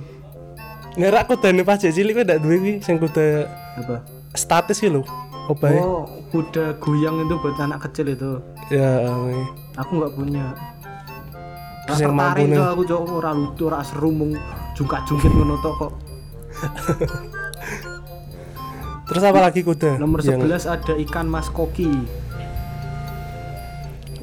Ngerak 1.00 1.32
kuda 1.32 1.56
nih 1.56 1.64
pas 1.64 1.80
cilik 1.80 2.12
kuwi 2.12 2.28
ndak 2.28 2.44
duwe 2.44 2.56
kuwi 2.60 2.74
sing 2.84 3.00
kuda 3.00 3.48
Apa? 3.80 4.04
statis 4.36 4.84
gitu 4.84 5.00
loh. 5.00 5.06
Obae. 5.48 5.80
Oh, 5.80 6.04
kuda 6.30 6.78
goyang 6.78 7.22
itu 7.22 7.36
buat 7.38 7.58
anak 7.58 7.90
kecil 7.90 8.14
itu. 8.14 8.32
Ya. 8.70 9.10
Aku 9.78 9.92
nggak 9.98 10.14
punya. 10.14 10.54
Terus 11.86 12.00
yang 12.02 12.14
mampu 12.14 12.46
nih. 12.46 12.58
aku 12.58 12.86
cok 12.86 13.02
ora 13.10 13.32
lucu, 13.34 13.66
ora 13.66 13.82
seru 13.82 14.10
mung 14.10 14.38
jungkat-jungkit 14.74 15.32
ngono 15.32 15.58
tok 15.60 15.74
kok. 15.76 15.92
Terus 19.10 19.24
apa 19.26 19.40
lagi 19.42 19.66
kuda? 19.66 19.98
Nomor 19.98 20.22
Yang 20.22 20.70
11 20.70 20.70
ada 20.70 20.94
ikan 21.02 21.26
mas 21.26 21.50
koki. 21.50 21.90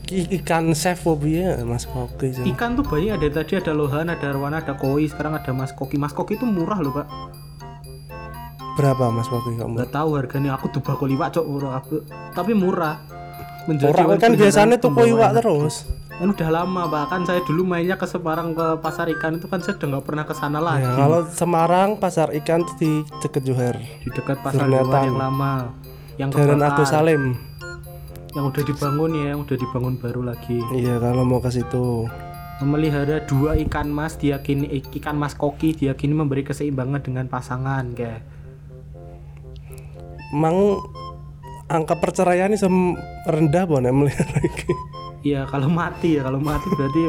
i- 0.07 0.31
ikan 0.39 0.71
chef 0.71 1.03
fobia 1.03 1.59
Mas 1.67 1.83
Koki 1.83 2.31
sih. 2.31 2.47
Ikan 2.47 2.79
tuh 2.79 2.87
banyak 2.87 3.19
ada 3.19 3.43
tadi 3.43 3.59
ada 3.59 3.75
lohan, 3.75 4.07
ada 4.07 4.31
arwana, 4.31 4.63
ada 4.63 4.79
koi, 4.79 5.11
sekarang 5.11 5.35
ada 5.35 5.51
mas 5.51 5.75
koki. 5.75 5.99
Mas 5.99 6.15
koki 6.15 6.39
itu 6.39 6.47
murah 6.47 6.79
loh, 6.79 6.95
Pak. 6.95 7.07
Berapa 8.77 9.09
Mas 9.09 9.27
Koki 9.27 9.57
kamu? 9.57 9.73
Nggak 9.75 9.91
tahu 9.91 10.11
harganya. 10.15 10.51
Aku 10.55 10.69
tuh 10.69 10.81
bakal 10.81 11.09
iwak 11.09 11.33
cok 11.33 11.47
murah 11.49 11.81
aku. 11.81 12.05
Tapi 12.31 12.53
murah. 12.53 13.01
Menjadi 13.65 13.91
Orang 13.91 14.21
kan 14.21 14.37
biasanya 14.37 14.77
tuh 14.77 14.93
iwak 14.93 15.33
terus. 15.35 15.89
Kan 16.17 16.33
udah 16.33 16.49
lama 16.51 16.83
bahkan 16.87 17.25
saya 17.25 17.41
dulu 17.43 17.61
mainnya 17.63 17.97
ke 17.97 18.05
Semarang 18.05 18.53
ke 18.53 18.81
pasar 18.81 19.05
ikan 19.11 19.37
itu 19.37 19.49
kan 19.49 19.61
saya 19.61 19.77
udah 19.77 19.89
nggak 19.91 20.05
pernah 20.05 20.25
ke 20.25 20.33
sana 20.33 20.59
lagi. 20.59 20.81
Ya, 20.81 20.93
kalau 20.95 21.21
Semarang 21.27 21.91
pasar 21.97 22.33
ikan 22.35 22.63
tuh 22.63 22.77
di 22.77 22.91
Ceket 23.21 23.43
Johar. 23.45 23.77
di 23.77 24.09
dekat 24.09 24.41
pasar. 24.41 24.65
Dewan 24.65 24.93
yang 25.05 25.19
lama 25.19 25.53
yang 26.17 26.29
Jalan 26.31 26.61
Agus 26.63 26.89
Salim. 26.89 27.37
yang 28.33 28.53
udah 28.53 28.65
dibangun 28.65 29.11
ya 29.15 29.25
yang 29.33 29.41
udah 29.41 29.57
dibangun 29.57 29.97
baru 29.97 30.21
lagi 30.23 30.61
Iya, 30.71 31.01
kalau 31.01 31.25
mau 31.25 31.41
ke 31.41 31.49
situ. 31.49 32.05
memelihara 32.57 33.25
dua 33.25 33.57
ikan 33.59 33.89
mas 33.89 34.17
diyakini 34.17 34.69
ik- 34.71 34.93
ikan 34.95 35.13
mas 35.13 35.33
koki 35.33 35.73
diyakini 35.73 36.13
memberi 36.13 36.41
keseimbangan 36.41 37.01
dengan 37.01 37.25
pasangan 37.27 37.93
kayak 37.93 38.21
mang 40.35 40.81
angka 41.67 41.99
perceraian 41.99 42.51
ini 42.51 42.59
rendah 43.27 43.65
boleh 43.67 43.91
melihara 43.91 44.39
iki. 44.49 44.71
Iya 45.27 45.43
kalau 45.51 45.67
mati 45.67 46.15
ya 46.15 46.23
kalau 46.23 46.39
mati 46.39 46.71
berarti 46.71 47.01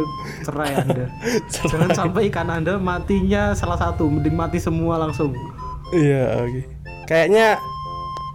cerai 0.42 0.74
anda. 0.74 1.06
Jangan 1.70 1.94
sampai 1.94 2.34
ikan 2.34 2.50
anda 2.50 2.82
matinya 2.82 3.54
salah 3.54 3.78
satu, 3.78 4.10
mending 4.10 4.34
mati 4.34 4.58
semua 4.58 4.98
langsung. 4.98 5.38
Iya, 5.94 6.42
oke. 6.42 6.62
Kayaknya 7.06 7.62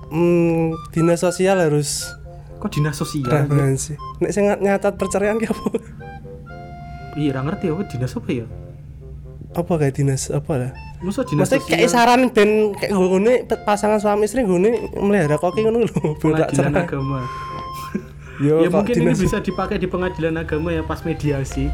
hmm, 0.09 0.79
dinas 0.95 1.21
sosial 1.21 1.59
harus 1.59 2.07
Kok 2.63 2.71
dinas 2.71 2.95
sosial? 2.95 3.27
referensi. 3.27 3.99
Nek 4.23 4.31
sing 4.31 4.47
nyatat 4.47 4.95
perceraian 4.95 5.43
ki 5.43 5.51
apa? 5.51 5.67
Iya, 7.19 7.35
nggak 7.35 7.45
ngerti 7.51 7.65
apa 7.75 7.83
dinas 7.91 8.13
apa 8.15 8.31
ya? 8.31 8.47
Apa 9.53 9.73
kayak 9.83 9.95
dinas 9.99 10.31
apa 10.31 10.53
lah? 10.57 10.73
Masa 11.03 11.27
dinas 11.27 11.51
Maksudnya 11.51 11.67
kayak 11.67 11.91
saran 11.91 12.31
ben 12.31 12.51
kayak 12.73 12.95
ngene 12.95 13.33
pasangan 13.67 13.99
suami 13.99 14.25
istri 14.25 14.43
ngene 14.43 14.95
melihara 14.95 15.35
koki 15.35 15.67
ngono 15.67 15.83
lho. 15.83 16.03
Pengadilan 16.23 16.71
cerai. 16.73 16.87
agama. 16.87 17.21
Yo, 18.47 18.63
ya 18.63 18.69
mungkin 18.71 18.95
ini 18.97 19.11
dinas- 19.11 19.21
bisa 19.21 19.39
dipakai 19.39 19.77
di 19.77 19.87
pengadilan 19.87 20.39
agama 20.39 20.71
ya 20.71 20.83
pas 20.83 21.03
mediasi. 21.03 21.67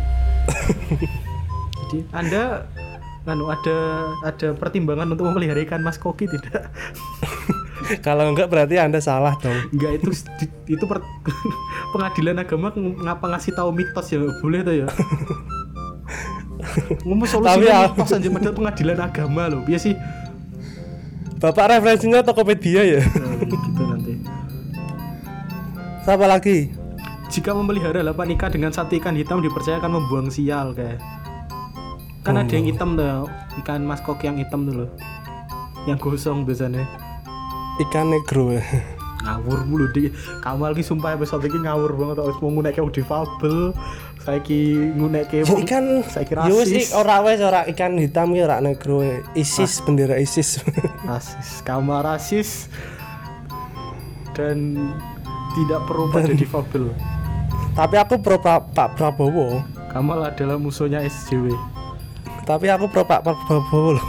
Jadi 1.84 1.98
Anda 2.10 2.68
anu 3.24 3.52
ada 3.52 3.76
ada 4.24 4.56
pertimbangan 4.56 5.12
untuk 5.12 5.28
memelihara 5.28 5.60
ikan 5.62 5.84
mas 5.84 6.00
koki 6.00 6.24
tidak? 6.24 6.72
Kalau 8.00 8.32
enggak 8.32 8.48
berarti 8.48 8.76
Anda 8.76 9.00
salah 9.00 9.36
dong. 9.38 9.56
Enggak 9.70 10.00
itu 10.00 10.08
itu 10.66 10.84
per- 10.84 11.04
pengadilan 11.92 12.40
agama 12.40 12.72
ngapa 12.74 13.26
ngasih 13.28 13.52
tahu 13.52 13.72
mitos 13.72 14.08
ya 14.08 14.20
boleh 14.40 14.60
tuh 14.60 14.74
ya. 14.84 14.88
Ngomong 17.04 17.26
Tapi 17.26 17.34
solusinya 17.34 17.66
ya- 17.66 17.90
mitos 17.90 18.12
aja 18.12 18.28
padahal 18.28 18.54
pengadilan 18.54 18.98
agama 19.00 19.42
loh. 19.46 19.60
Biasa 19.62 19.82
sih 19.84 19.94
Bapak 21.38 21.70
referensinya 21.70 22.18
Tokopedia 22.20 22.82
ya. 22.82 22.98
Nah, 22.98 23.38
gitu 23.38 23.82
nanti. 23.86 24.12
Siapa 26.02 26.26
lagi? 26.26 26.74
Jika 27.28 27.54
memelihara 27.54 28.00
delapan 28.00 28.34
ikan 28.34 28.50
dengan 28.50 28.72
satu 28.72 28.98
ikan 28.98 29.14
hitam 29.14 29.38
dipercaya 29.38 29.78
akan 29.78 30.02
membuang 30.02 30.28
sial 30.28 30.74
kayak. 30.74 30.98
Kan 32.26 32.34
ada 32.34 32.50
yang 32.50 32.66
hitam 32.66 32.98
tuh, 32.98 33.30
ikan 33.62 33.86
mas 33.86 34.02
koki 34.02 34.26
yang 34.26 34.36
hitam 34.36 34.66
tuh 34.66 34.74
loh. 34.82 34.90
Yang 35.86 35.98
gosong 36.02 36.42
biasanya. 36.42 36.82
Ikan 37.78 38.10
negro 38.10 38.50
ya. 38.52 38.64
Ngawur 39.18 39.62
mulu 39.62 39.86
di 39.92 40.10
kamu 40.40 40.72
lagi 40.72 40.82
sumpah 40.82 41.14
episode 41.14 41.42
ini 41.44 41.62
ngawur 41.62 41.94
banget 41.94 42.18
harus 42.18 42.38
mau 42.40 42.50
ngunek 42.50 42.74
kayak 42.74 42.90
difabel. 42.90 43.70
Saiki 44.28 44.60
ngunek 44.92 45.32
kayak 45.32 45.48
Ya, 45.48 45.56
ikan 45.64 45.84
saiki 46.04 46.36
yo 46.36 46.60
wis 46.60 46.68
rasis. 46.68 46.92
ora 46.92 47.24
wis 47.24 47.40
ora 47.40 47.64
ikan 47.64 47.96
hitam 47.96 48.36
ya 48.36 48.44
ora 48.44 48.60
negro 48.60 49.00
ya. 49.00 49.24
ISIS 49.32 49.80
bendera 49.80 50.20
ISIS. 50.20 50.60
rasis, 51.08 51.64
kamu 51.64 51.96
rasis 52.04 52.68
dan 54.36 54.76
tidak 55.56 55.80
perlu 55.88 56.12
pada 56.12 56.28
difabel. 56.28 56.92
Tapi 57.72 57.96
aku 57.96 58.20
pro 58.20 58.36
Pak 58.36 58.76
Pak 58.76 59.00
Prabowo. 59.00 59.64
Kamal 59.88 60.20
adalah 60.20 60.60
musuhnya 60.60 61.00
SJW 61.00 61.56
Tapi 62.44 62.68
aku 62.68 62.84
pro 62.92 63.08
Pak 63.08 63.24
Prabowo 63.24 63.96
loh. 63.96 64.08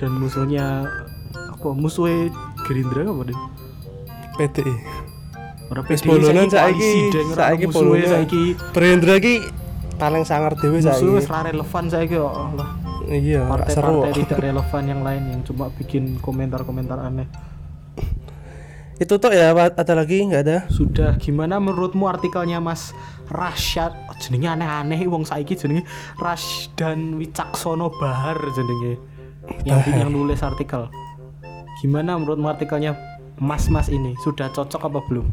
dan 0.00 0.16
musuhnya 0.16 0.88
apa 1.52 1.68
musuhnya 1.76 2.32
Gerindra 2.64 3.04
apa 3.04 3.22
deh? 3.28 3.38
PDI. 4.40 4.72
Ora 5.66 5.82
koalisi, 5.82 6.46
saiki 6.50 6.90
saiki 7.34 7.66
bolonan. 7.66 8.06
saiki 8.06 8.42
Berendra 8.70 9.18
ki 9.18 9.34
paling 9.98 10.22
sangar 10.22 10.54
dhewe 10.54 10.78
saiki. 10.78 11.18
wis 11.18 11.26
ra 11.26 11.42
relevan 11.42 11.84
saiki 11.90 12.14
kok 12.14 12.34
Allah. 12.34 12.68
Iya, 13.06 13.46
ora 13.46 13.64
seru. 13.70 14.02
Partai-partai 14.02 14.22
tidak 14.26 14.38
relevan 14.42 14.82
yang 14.86 15.00
lain 15.02 15.22
yang 15.30 15.40
cuma 15.46 15.70
bikin 15.74 16.18
komentar-komentar 16.22 16.98
aneh. 17.02 17.26
Itu 18.96 19.20
tuh 19.20 19.28
ya 19.34 19.52
ada 19.52 19.92
lagi 19.92 20.24
nggak 20.24 20.42
ada? 20.46 20.58
Sudah 20.72 21.20
gimana 21.20 21.60
menurutmu 21.60 22.08
artikelnya 22.08 22.64
Mas 22.64 22.96
Rasyad 23.28 23.92
oh, 24.08 24.16
jenenge 24.16 24.48
aneh-aneh 24.48 25.04
wong 25.04 25.28
saiki 25.28 25.52
jenenge 25.52 25.84
Rasdan 26.16 27.20
Wicaksono 27.20 27.92
Bahar 28.00 28.40
jenenge 28.56 28.96
yang 29.68 29.84
yang 29.84 30.08
nulis 30.08 30.40
artikel. 30.40 30.88
Gimana 31.84 32.16
menurutmu 32.16 32.48
artikelnya 32.48 32.96
Mas-mas 33.36 33.88
ini 33.88 34.16
sudah 34.18 34.48
cocok 34.48 34.80
apa 34.82 35.00
belum? 35.06 35.26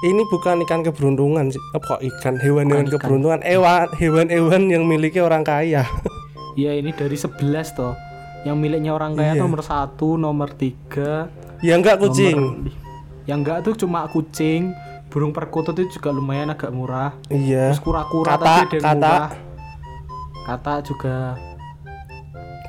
Ini 0.00 0.22
bukan 0.28 0.62
ikan 0.62 0.80
keberuntungan 0.80 1.50
sih. 1.50 1.60
Apa 1.72 1.98
kok 1.98 2.02
ikan 2.02 2.38
hewan-hewan 2.38 2.86
keberuntungan? 2.86 3.42
Hewan 3.42 3.90
hewan-hewan 3.92 4.62
yang 4.66 4.84
miliki 4.84 5.18
orang 5.18 5.42
kaya. 5.42 5.84
Iya 6.58 6.74
ini 6.74 6.90
dari 6.90 7.14
11 7.14 7.38
toh. 7.70 7.94
Yang 8.42 8.56
miliknya 8.58 8.90
orang 8.90 9.14
kaya 9.14 9.30
Iya. 9.32 9.38
nomor 9.38 9.62
satu, 9.62 10.18
nomor 10.18 10.50
tiga, 10.50 11.30
ya 11.60 11.78
enggak 11.78 12.02
nomor- 12.02 12.10
kucing. 12.10 12.38
yang 13.26 13.46
enggak 13.46 13.62
tuh 13.62 13.78
cuma 13.78 14.02
kucing, 14.08 14.74
burung 15.06 15.30
perkutut 15.30 15.78
itu 15.78 15.94
juga 15.94 16.10
lumayan 16.10 16.50
agak 16.50 16.74
murah. 16.74 17.14
Iya. 17.28 17.70
Terus 17.70 17.78
kura-kura 17.78 18.34
tadi 18.34 18.74
ada 18.74 18.78
kata. 18.80 18.90
murah. 18.90 19.30
Kata 20.44 20.74
juga 20.82 21.16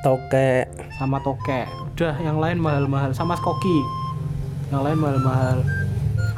Tokek. 0.00 0.64
sama 0.94 1.18
tokek. 1.20 1.66
Udah 1.90 2.14
yang 2.18 2.38
lain 2.38 2.56
mahal-mahal 2.56 3.10
sama 3.10 3.34
skoki. 3.34 3.78
Yang 4.70 4.82
lain 4.82 4.98
mahal-mahal. 4.98 5.58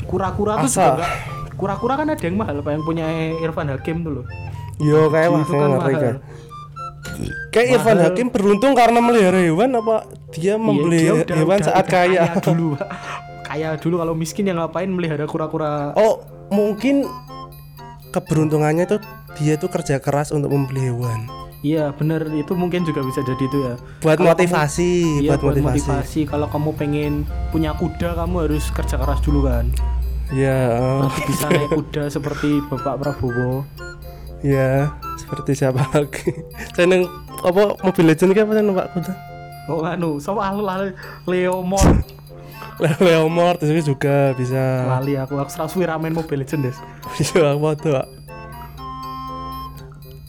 Kura-kura 0.05 0.53
tuh 0.59 0.69
juga 0.69 0.93
enggak 0.95 1.13
Kura-kura 1.53 1.95
kan 1.95 2.09
ada 2.09 2.19
yang 2.19 2.35
mahal, 2.35 2.59
Pak, 2.59 2.73
yang 2.73 2.83
punya 2.83 3.07
Irfan 3.39 3.71
Hakim 3.71 4.03
tuh 4.03 4.13
loh. 4.19 4.25
Yo 4.77 5.07
kayak 5.07 5.31
Itu 5.39 5.47
kayak 5.47 5.63
kan 5.63 5.71
mahal. 5.71 5.95
kan. 5.95 6.17
Kayak 7.49 7.69
Irfan 7.71 7.95
Mahal. 7.95 8.07
Hakim 8.09 8.27
beruntung 8.29 8.73
karena 8.73 8.99
melihara 8.99 9.39
hewan 9.39 9.71
apa 9.73 9.97
dia 10.33 10.57
membeli 10.57 10.99
Iya, 10.99 11.05
dia 11.05 11.15
udah- 11.23 11.37
hewan 11.37 11.57
udah- 11.57 11.67
saat 11.69 11.85
udah 11.85 11.93
kaya. 11.93 12.23
dulu 12.41 12.69
kaya 13.49 13.69
dulu 13.77 13.95
kalau 13.97 14.15
miskin 14.17 14.45
yang 14.45 14.57
ngapain 14.57 14.89
melihara 14.89 15.23
kura-kura 15.25 15.93
Oh, 15.93 16.25
mungkin 16.49 17.05
keberuntungannya 18.11 18.85
tuh 18.87 19.01
dia 19.37 19.55
tuh 19.55 19.69
kerja 19.69 19.97
keras 19.99 20.31
untuk 20.31 20.51
membeli 20.51 20.89
hewan. 20.89 21.29
Iya 21.63 21.95
bener 21.95 22.27
itu 22.35 22.53
mungkin 22.53 22.83
juga 22.83 23.01
bisa 23.01 23.23
jadi 23.23 23.39
itu 23.41 23.59
ya 23.63 23.75
Buat 24.03 24.19
Kalau 24.19 24.35
motivasi, 24.35 24.91
kamu, 24.99 25.23
iya, 25.23 25.31
buat, 25.39 25.57
motivasi. 25.57 26.21
kalau 26.27 26.47
kamu 26.47 26.71
pengen 26.75 27.13
punya 27.49 27.71
kuda 27.73 28.19
kamu 28.19 28.35
harus 28.45 28.69
kerja 28.71 28.99
keras 28.99 29.23
dulu 29.23 29.47
kan 29.47 29.71
Ya, 30.33 30.81
oh, 30.81 31.05
Nanti 31.05 31.29
bisa 31.29 31.45
naik 31.47 31.71
kuda 31.71 32.09
seperti 32.09 32.65
bapak 32.67 32.99
Prabowo 32.99 33.69
ya 34.43 34.91
seperti 35.15 35.55
siapa 35.55 35.87
lagi? 35.93 36.35
Seneng 36.77 37.07
apa 37.41 37.79
Mobile 37.79 38.11
Legends 38.11 38.33
kayak 38.33 38.47
apa 38.49 38.53
seneng 38.57 38.75
Pak 38.75 38.89
Kuda? 38.91 39.13
oh 39.71 39.87
anu 39.87 40.19
soal 40.19 40.59
lali 40.59 40.91
Leo 41.31 41.63
Mon 41.63 42.03
Leo 43.05 43.31
Mort 43.31 43.63
juga 43.63 44.35
bisa. 44.35 44.89
lali 44.91 45.15
aku 45.15 45.39
aku 45.39 45.51
serasa 45.53 45.79
main 46.01 46.11
Mobile 46.11 46.43
Legends 46.43 46.75
Des. 46.75 46.79
Bisa 47.15 47.39
apa 47.55 47.71
tuh? 47.79 47.95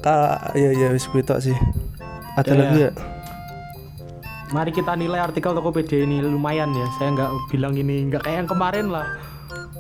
Kak, 0.04 0.52
ya 0.54 0.70
ya 0.70 0.88
wis 0.92 1.08
kuwi 1.08 1.24
sih. 1.40 1.56
Ada 2.36 2.50
Ya, 2.50 2.58
lagi 2.60 2.78
ya. 2.78 2.84
ya? 2.84 2.92
mari 4.50 4.70
kita 4.70 4.94
nilai 4.94 5.18
artikel 5.20 5.50
Tokopedia 5.52 6.06
ini 6.06 6.22
lumayan 6.22 6.70
ya 6.72 6.86
saya 6.94 7.10
nggak 7.10 7.26
bilang 7.50 7.74
ini 7.74 8.06
nggak 8.06 8.22
kayak 8.22 8.38
yang 8.38 8.50
kemarin 8.52 8.86
lah 8.88 9.02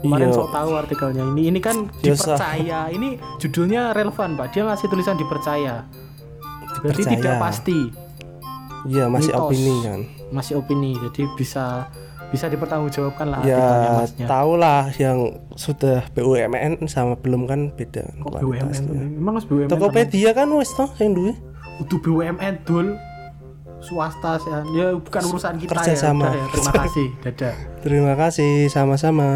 kemarin 0.01 0.27
Iya. 0.27 0.35
sok 0.35 0.49
tahu 0.49 0.69
artikelnya 0.73 1.23
ini 1.27 1.41
ini 1.45 1.59
kan 1.61 1.93
Ya, 2.01 2.17
sah. 2.17 2.33
dipercaya 2.33 2.89
ini 2.89 3.09
judulnya 3.37 3.93
relevan 3.93 4.33
pak 4.33 4.49
dia 4.49 4.65
ngasih 4.65 4.89
tulisan 4.89 5.13
dipercaya 5.13 5.85
berarti 6.75 7.05
Dipercaya. 7.05 7.13
tidak 7.13 7.35
pasti 7.37 7.79
Iya, 8.83 9.05
masih 9.07 9.29
Mitos. 9.29 9.45
opini 9.45 9.75
kan. 9.79 9.99
masih 10.31 10.53
opini 10.57 10.91
jadi 10.99 11.21
bisa 11.33 11.65
bisa 12.33 12.49
dipertanggungjawabkan 12.49 13.29
lah 13.29 13.39
Ya, 13.45 14.01
tau 14.25 14.57
lah 14.57 14.89
yang 14.97 15.37
sudah 15.53 16.01
BUMN 16.17 16.89
sama 16.89 17.13
belum 17.13 17.45
kan 17.45 17.69
beda 17.77 18.09
kok. 18.17 18.41
BUMN 18.41 19.21
emang 19.21 19.37
harus 19.37 19.45
BUMN 19.45 19.69
Tokopedia 19.69 20.33
kan 20.33 20.49
wis 20.57 20.73
toh 20.73 20.89
yang 20.97 21.13
duwe. 21.13 21.37
Udah 21.77 21.99
BUMN 22.01 22.65
dul 22.65 22.97
swasta 23.83 24.39
ya, 24.41 24.57
ya 24.73 24.87
bukan 24.97 25.21
urusan 25.29 25.53
kita 25.61 25.71
Kerja 25.77 25.91
ya 25.93 25.99
sama. 26.09 26.25
Udah 26.25 26.33
ya 26.33 26.45
terima 26.49 26.73
kasih 26.73 27.07
dadah 27.21 27.55
Terima 27.83 28.13
kasih 28.17 28.53
sama-sama. 28.73 29.29